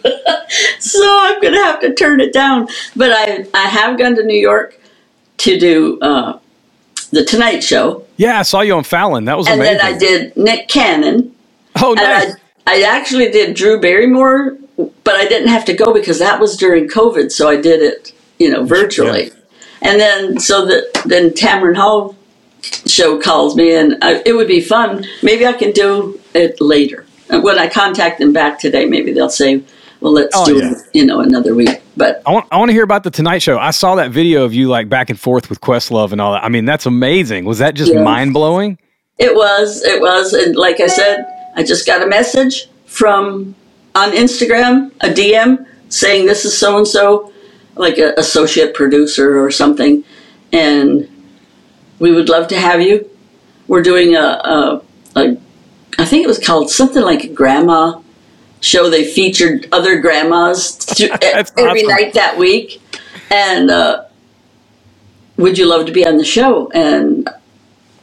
[0.80, 2.68] So I'm going to have to turn it down.
[2.96, 4.78] But I, I have gone to New York
[5.38, 6.40] to do uh,
[7.12, 8.06] the Tonight Show.
[8.22, 9.26] Yeah, I saw you on Fallon.
[9.26, 9.78] That was And amazing.
[9.80, 11.36] then I did Nick Cannon.
[11.82, 12.36] oh, And nice.
[12.68, 16.56] I, I actually did Drew Barrymore, but I didn't have to go because that was
[16.56, 19.32] during COVID, so I did it, you know, virtually.
[19.82, 22.16] And then so the then Tamron Hall
[22.86, 25.04] show calls me, and I, it would be fun.
[25.24, 27.08] Maybe I can do it later.
[27.32, 29.64] When I contact them back today, maybe they'll say,
[30.02, 30.72] "Well, let's Oh, do yeah.
[30.72, 33.40] it, you know, another week." But I want, I want to hear about the Tonight
[33.42, 33.58] Show.
[33.58, 36.44] I saw that video of you like back and forth with Questlove and all that.
[36.44, 37.46] I mean, that's amazing.
[37.46, 38.04] Was that just Yeah.
[38.04, 38.78] mind blowing?
[39.18, 41.26] It was, it was, and like I said,
[41.56, 43.54] I just got a message from
[43.94, 47.32] on Instagram, a DM saying this is so and so,
[47.76, 50.04] like an associate producer or something,
[50.54, 51.08] and
[52.00, 53.08] we would love to have you.
[53.68, 54.82] We're doing a, a,
[55.18, 55.38] a
[56.00, 58.00] I think it was called something like grandma
[58.62, 58.90] show.
[58.90, 61.88] They featured other grandmas to, every awesome.
[61.88, 62.82] night that week,
[63.30, 64.06] and uh,
[65.38, 66.70] would you love to be on the show?
[66.72, 67.28] And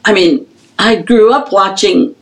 [0.05, 0.45] I mean,
[0.77, 2.15] I grew up watching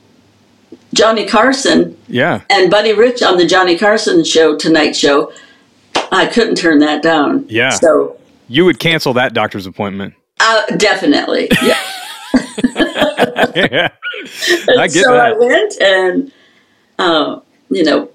[0.93, 2.41] Johnny Carson Yeah.
[2.49, 5.31] and Buddy Rich on the Johnny Carson show, Tonight Show.
[6.11, 7.45] I couldn't turn that down.
[7.49, 7.69] Yeah.
[7.69, 8.17] So,
[8.47, 10.13] You would cancel that doctor's appointment.
[10.39, 11.49] uh, definitely.
[11.61, 11.77] Yeah.
[13.55, 13.87] yeah.
[14.77, 16.31] I get so I went and,
[16.99, 18.09] uh, you know,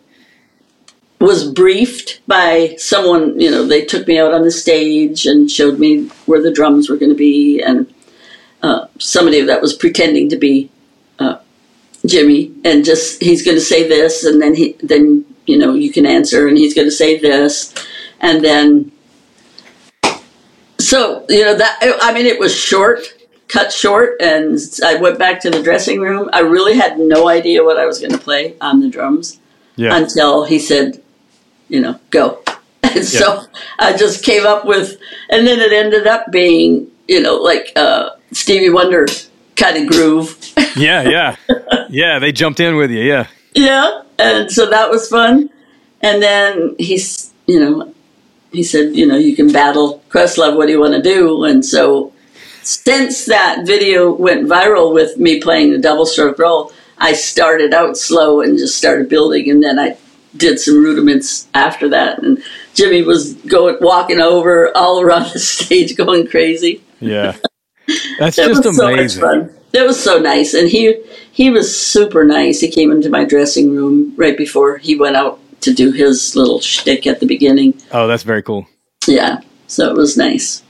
[1.23, 3.39] was briefed by someone.
[3.41, 6.89] You know, they took me out on the stage and showed me where the drums
[6.91, 7.93] were going to be, and
[8.63, 10.71] uh, somebody that was pretending to be
[11.19, 11.39] uh,
[12.07, 15.91] Jimmy, and just he's going to say this, and then he then you know you
[15.93, 17.75] can answer, and he's going to say this,
[18.21, 18.93] and then.
[20.79, 23.15] So you know that I mean it was short,
[23.49, 26.29] cut short, and I went back to the dressing room.
[26.33, 29.39] I really had no idea what I was going to play on the drums
[29.77, 29.97] Yeah.
[29.97, 31.02] until he said,
[31.73, 32.43] you know, go.
[32.95, 33.45] And so
[33.79, 35.01] I just came up with,
[35.31, 39.07] and then it ended up being, you know, like uh, Stevie Wonder
[39.57, 40.37] kind of groove.
[40.77, 41.03] yeah.
[41.09, 41.37] Yeah.
[41.89, 42.19] Yeah.
[42.19, 43.01] They jumped in with you.
[43.01, 43.29] Yeah.
[43.55, 44.03] yeah.
[44.19, 45.49] And so that was fun.
[46.03, 47.95] And then he's, you know,
[48.51, 50.57] he said, you know, you can battle Questlove.
[50.57, 51.45] What do you want to do?
[51.45, 52.13] And so
[52.63, 57.97] since that video went viral with me playing the double stroke roll, I started out
[57.97, 59.97] slow and just started building, and then I
[60.37, 62.23] did some rudiments after that.
[62.23, 62.43] And
[62.75, 66.83] Jimmy was going walking over all around the stage, going crazy.
[67.01, 67.37] Yeah.
[68.19, 69.21] That's just so amazing.
[69.21, 69.55] fun.
[69.73, 71.03] It was so nice, and he
[71.33, 72.61] he was super nice.
[72.61, 76.61] He came into my dressing room right before he went out to do his little
[76.61, 77.81] shtick at the beginning.
[77.91, 78.67] Oh, that's very cool.
[79.07, 80.63] Yeah, so it was nice.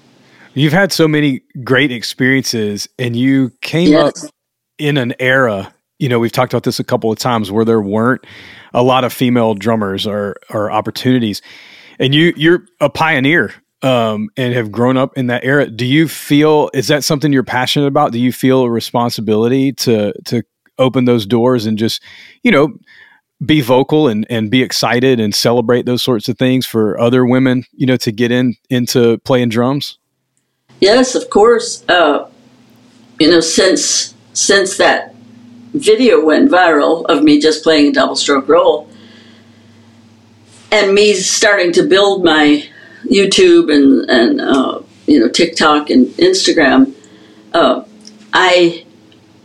[0.54, 4.14] You've had so many great experiences and you came up
[4.78, 5.72] in an era,
[6.02, 8.26] you know, we've talked about this a couple of times where there weren't
[8.74, 11.40] a lot of female drummers or or opportunities.
[12.00, 15.70] And you you're a pioneer um and have grown up in that era.
[15.70, 18.10] Do you feel is that something you're passionate about?
[18.10, 20.42] Do you feel a responsibility to to
[20.76, 22.02] open those doors and just,
[22.42, 22.74] you know,
[23.46, 27.62] be vocal and, and be excited and celebrate those sorts of things for other women,
[27.74, 29.98] you know, to get in into playing drums?
[30.80, 31.88] Yes, of course.
[31.88, 32.28] Uh,
[33.20, 35.11] you know, since since that
[35.72, 38.88] video went viral of me just playing a double stroke roll,
[40.70, 42.68] and me starting to build my
[43.04, 46.94] YouTube and and uh, you know TikTok and Instagram,
[47.52, 47.84] uh,
[48.32, 48.86] I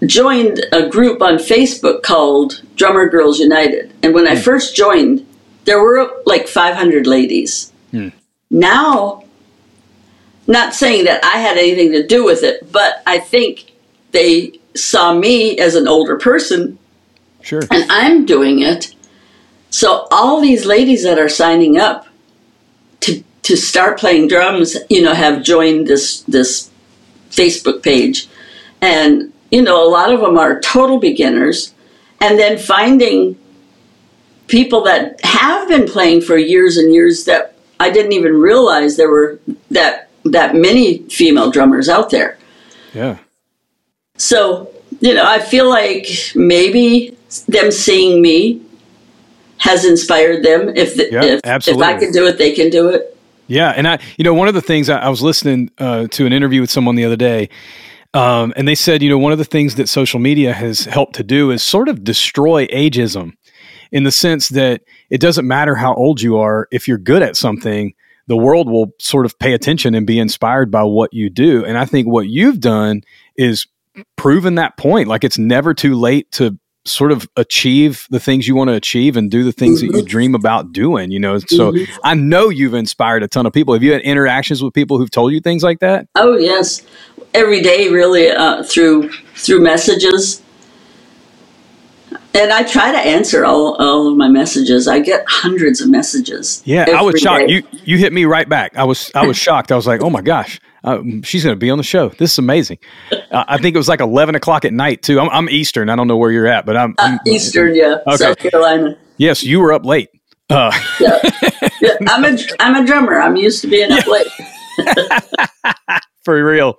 [0.05, 3.93] joined a group on Facebook called Drummer Girls United.
[4.03, 5.25] And when I first joined,
[5.65, 7.71] there were like 500 ladies.
[8.49, 9.23] Now,
[10.45, 13.73] not saying that I had anything to do with it, but I think
[14.11, 16.77] they saw me as an older person
[17.41, 17.61] Sure.
[17.71, 18.93] and I'm doing it.
[19.69, 22.07] So all these ladies that are signing up
[23.01, 26.69] to to start playing drums, you know, have joined this this
[27.29, 28.27] Facebook page,
[28.81, 31.73] and you know, a lot of them are total beginners,
[32.19, 33.37] and then finding
[34.47, 39.09] people that have been playing for years and years that I didn't even realize there
[39.09, 39.39] were
[39.71, 42.37] that that many female drummers out there.
[42.93, 43.17] Yeah.
[44.17, 47.15] So you know, I feel like maybe
[47.47, 48.61] them seeing me
[49.59, 50.69] has inspired them.
[50.75, 51.77] If the, Yeah, if, if.
[51.81, 53.17] I can do it, they can do it.
[53.47, 56.25] Yeah, and I, you know, one of the things I, I was listening uh, to
[56.25, 57.49] an interview with someone the other day,
[58.13, 61.15] um, and they said, you know, one of the things that social media has helped
[61.15, 63.37] to do is sort of destroy ageism,
[63.91, 67.37] in the sense that it doesn't matter how old you are if you're good at
[67.37, 67.93] something,
[68.27, 71.63] the world will sort of pay attention and be inspired by what you do.
[71.63, 73.03] And I think what you've done
[73.37, 73.65] is
[74.15, 75.07] proven that point.
[75.07, 79.17] Like it's never too late to sort of achieve the things you want to achieve
[79.17, 81.37] and do the things that you dream about doing, you know.
[81.39, 81.87] So Mhm.
[82.03, 83.73] I know you've inspired a ton of people.
[83.73, 86.05] Have you had interactions with people who've told you things like that?
[86.15, 86.81] Oh yes,
[87.33, 90.41] every day really uh, through through messages,
[92.33, 94.87] and I try to answer all all of my messages.
[94.87, 96.61] I get hundreds of messages.
[96.65, 97.47] Yeah, I was shocked.
[97.47, 97.53] day.
[97.55, 98.77] You you hit me right back.
[98.77, 99.71] I was I was shocked.
[99.71, 102.09] I was like, oh my gosh, uh, she's going to be on the show.
[102.09, 102.77] This is amazing.
[103.11, 105.19] Uh, I think it was like eleven o'clock at night too.
[105.19, 105.89] I'm, I'm Eastern.
[105.89, 108.15] I don't know where you're at, but I'm, Uh, I'm Eastern, yeah, Okay.
[108.17, 108.97] South Carolina.
[109.17, 110.09] Yes, you were up late.
[110.49, 111.19] Uh, Yeah.
[111.81, 113.19] yeah, I'm a I'm a drummer.
[113.19, 114.27] I'm used to being up late.
[116.23, 116.75] for real.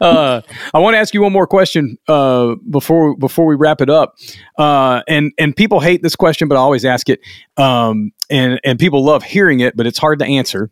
[0.00, 0.40] Uh,
[0.72, 4.14] I want to ask you one more question uh, before before we wrap it up.
[4.58, 7.20] Uh, and and people hate this question, but I always ask it.
[7.56, 10.70] Um, and and people love hearing it, but it's hard to answer.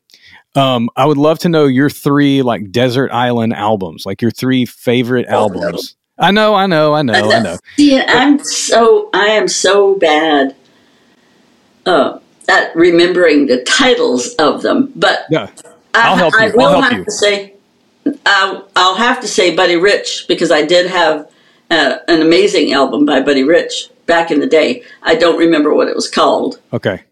[0.57, 4.65] Um, I would love to know your three like desert island albums, like your three
[4.65, 5.97] favorite Oh, albums.
[6.19, 7.57] I know, I know, I know, I know.
[7.77, 10.57] See, I'm so I am so bad
[11.85, 15.51] uh, at remembering the titles of them, but Yeah,
[15.95, 16.47] I, I'll help you.
[16.47, 17.05] I'll will help have you.
[17.05, 17.55] to say,
[18.25, 21.31] I'll, I'll have to say Buddy Rich because I did have
[21.71, 24.83] uh, an amazing album by Buddy Rich back in the day.
[25.03, 26.61] I don't remember what it was called.
[26.73, 27.03] okay.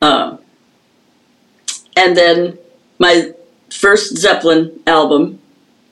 [0.00, 0.38] Um,
[1.96, 2.56] and then
[2.98, 3.32] my
[3.70, 5.38] first Zeppelin album.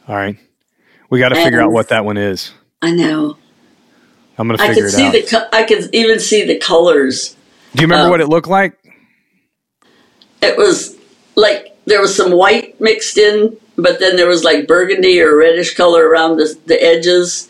[0.09, 0.37] All right.
[1.11, 2.53] We got to figure out what that one is.
[2.83, 3.37] I know.
[4.39, 5.13] I'm going to I figure could it see out.
[5.13, 5.23] the.
[5.23, 7.37] co- I could even see the colors.
[7.75, 8.77] Do you remember uh, what it looked like?
[10.43, 10.97] It was
[11.35, 15.75] like there was some white mixed in, but then there was like burgundy or reddish
[15.75, 17.49] color around the, the edges.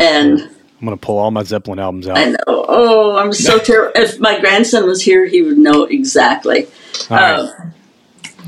[0.00, 2.16] And I'm going to pull all my Zeppelin albums out.
[2.16, 2.38] I know.
[2.46, 3.92] Oh, I'm so terrible.
[4.00, 6.66] If my grandson was here, he would know exactly.
[7.10, 7.34] Right.
[7.34, 7.52] Uh,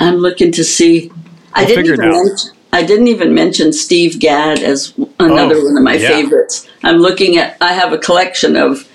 [0.01, 1.11] I'm looking to see.
[1.53, 2.51] I We'll didn't even mention.
[2.72, 6.09] I didn't even mention Steve Gadd as another Oh, one of my yeah.
[6.09, 6.68] favorites.
[6.82, 7.57] I'm looking at.
[7.61, 8.88] I have a collection of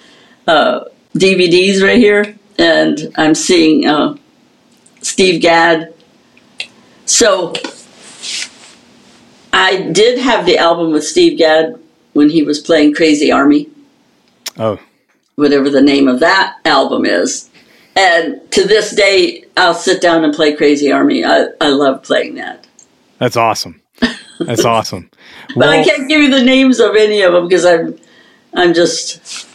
[0.47, 0.81] uh,
[1.15, 4.17] DVDs right here, and I'm seeing uh,
[5.01, 5.93] Steve Gadd.
[7.05, 7.53] So
[9.53, 11.79] I did have the album with Steve Gadd
[12.13, 13.69] when he was playing Crazy Army
[14.57, 14.77] oh,
[15.35, 17.48] whatever the name of that album is.
[17.99, 21.25] And to this day, I'll sit down and play Crazy Army.
[21.25, 22.65] I, I love playing that.
[23.17, 23.81] that's awesome.
[24.39, 25.09] That's awesome.
[25.55, 27.99] But I can't give you the names of any of them because I'm
[28.53, 29.45] I'm just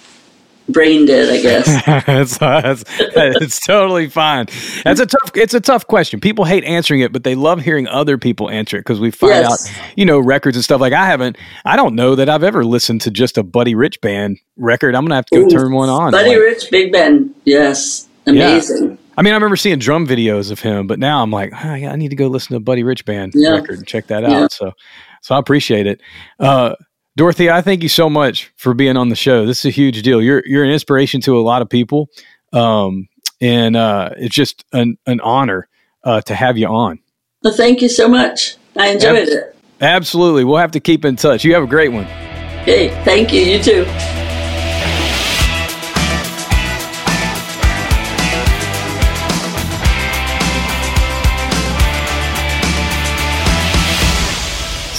[0.68, 1.66] brain dead, I guess.
[2.08, 2.84] it's, that's,
[3.16, 4.46] it's totally fine.
[4.84, 5.30] That's a tough.
[5.34, 6.20] It's a tough question.
[6.20, 9.30] People hate answering it, but they love hearing other people answer it because we find
[9.42, 9.70] Yes.
[9.70, 10.80] out, you know, records and stuff.
[10.82, 11.38] Like I haven't.
[11.64, 14.94] I don't know that I've ever listened to just a Buddy Rich band record.
[14.94, 16.10] I'm gonna have to go Ooh, turn one on.
[16.12, 17.34] Buddy Like, Rich, Big Ben.
[17.44, 18.06] Yes.
[18.26, 18.98] Amazing.
[19.16, 21.96] I mean, I remember seeing drum videos of him, but now I'm like, "Ah, I
[21.96, 23.50] need to go listen to Buddy Rich band Yeah.
[23.50, 24.30] record and check that out.
[24.30, 24.46] Yeah.
[24.50, 24.72] So,
[25.22, 26.00] so I appreciate it.
[26.40, 26.74] Uh,
[27.16, 29.46] Dorothy, I thank you so much for being on the show.
[29.46, 30.20] This is a huge deal.
[30.20, 32.08] You're you're an inspiration to a lot of people,
[32.52, 33.08] um,
[33.40, 35.68] and uh, it's just an an honor
[36.02, 36.98] uh, to have you on.
[37.42, 38.56] Well, thank you so much.
[38.76, 39.56] I enjoyed Abs- it.
[39.80, 41.44] Absolutely, we'll have to keep in touch.
[41.44, 42.04] You have a great one.
[42.64, 43.42] Hey, thank you.
[43.42, 44.23] You too.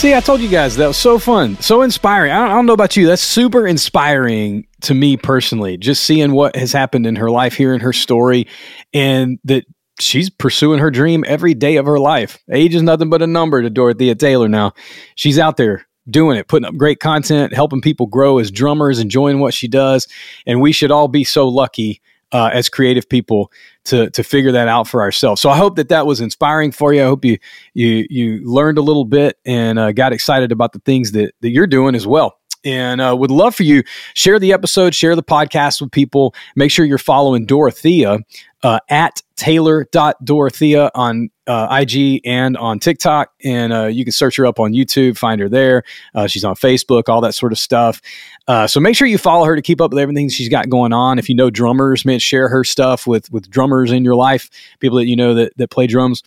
[0.06, 2.32] See, I told you guys that was so fun, so inspiring.
[2.32, 3.08] I don't, I don't know about you.
[3.08, 5.78] That's super inspiring to me personally.
[5.78, 8.46] Just seeing what has happened in her life, hearing her story,
[8.94, 9.66] and that
[10.00, 12.38] she's pursuing her dream every day of her life.
[12.52, 14.74] Age is nothing but a number to Dorothea Taylor now.
[15.16, 19.40] She's out there doing it, putting up great content, helping people grow as drummers, enjoying
[19.40, 20.08] what she does.
[20.46, 22.00] And we should all be so lucky
[22.32, 23.52] uh, as creative people
[23.86, 25.42] to to figure that out for ourselves.
[25.42, 27.02] So I hope that that was inspiring for you.
[27.02, 27.38] I hope you
[27.74, 31.50] you you learned a little bit and uh, got excited about the things that that
[31.50, 32.38] you're doing as well.
[32.66, 33.84] And uh, would love for you
[34.16, 36.34] share the episode, share the podcast with people.
[36.56, 38.20] Make sure you're following Dorothea
[38.64, 43.32] uh, at Taylor.Dorothea on uh, IG and on TikTok.
[43.44, 45.84] And uh, you can search her up on YouTube, find her there.
[46.16, 48.02] Uh, she's on Facebook, all that sort of stuff.
[48.48, 50.94] Uh, so make sure you follow her to keep up with everything she's got going
[50.94, 51.20] on.
[51.20, 54.50] If you know drummers, man, share her stuff with with drummers in your life,
[54.80, 56.24] people that you know that that play drums.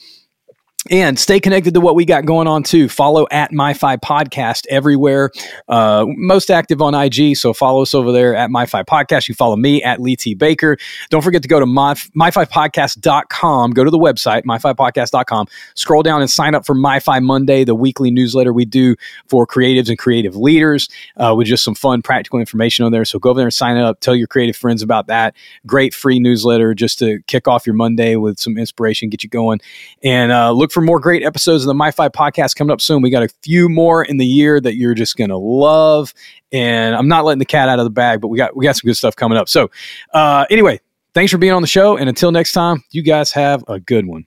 [0.90, 2.88] And stay connected to what we got going on too.
[2.88, 5.30] Follow at MyFi Podcast everywhere.
[5.68, 9.28] Uh, most active on IG, so follow us over there at MyFi Podcast.
[9.28, 10.34] You follow me at Lee T.
[10.34, 10.78] Baker.
[11.10, 13.72] Don't forget to go to my, myfipodcast.com.
[13.72, 15.46] Go to the website, myfipodcast.com.
[15.74, 19.88] Scroll down and sign up for MyFi Monday, the weekly newsletter we do for creatives
[19.88, 23.04] and creative leaders uh, with just some fun, practical information on there.
[23.04, 24.00] So go over there and sign up.
[24.00, 25.34] Tell your creative friends about that.
[25.66, 29.60] Great free newsletter just to kick off your Monday with some inspiration, get you going.
[30.02, 33.02] And uh, look for more great episodes of the MyFi podcast coming up soon.
[33.02, 36.14] We got a few more in the year that you're just going to love.
[36.52, 38.76] And I'm not letting the cat out of the bag, but we got we got
[38.76, 39.48] some good stuff coming up.
[39.48, 39.72] So
[40.14, 40.80] uh, anyway,
[41.14, 41.96] thanks for being on the show.
[41.96, 44.24] And until next time, you guys have a good one.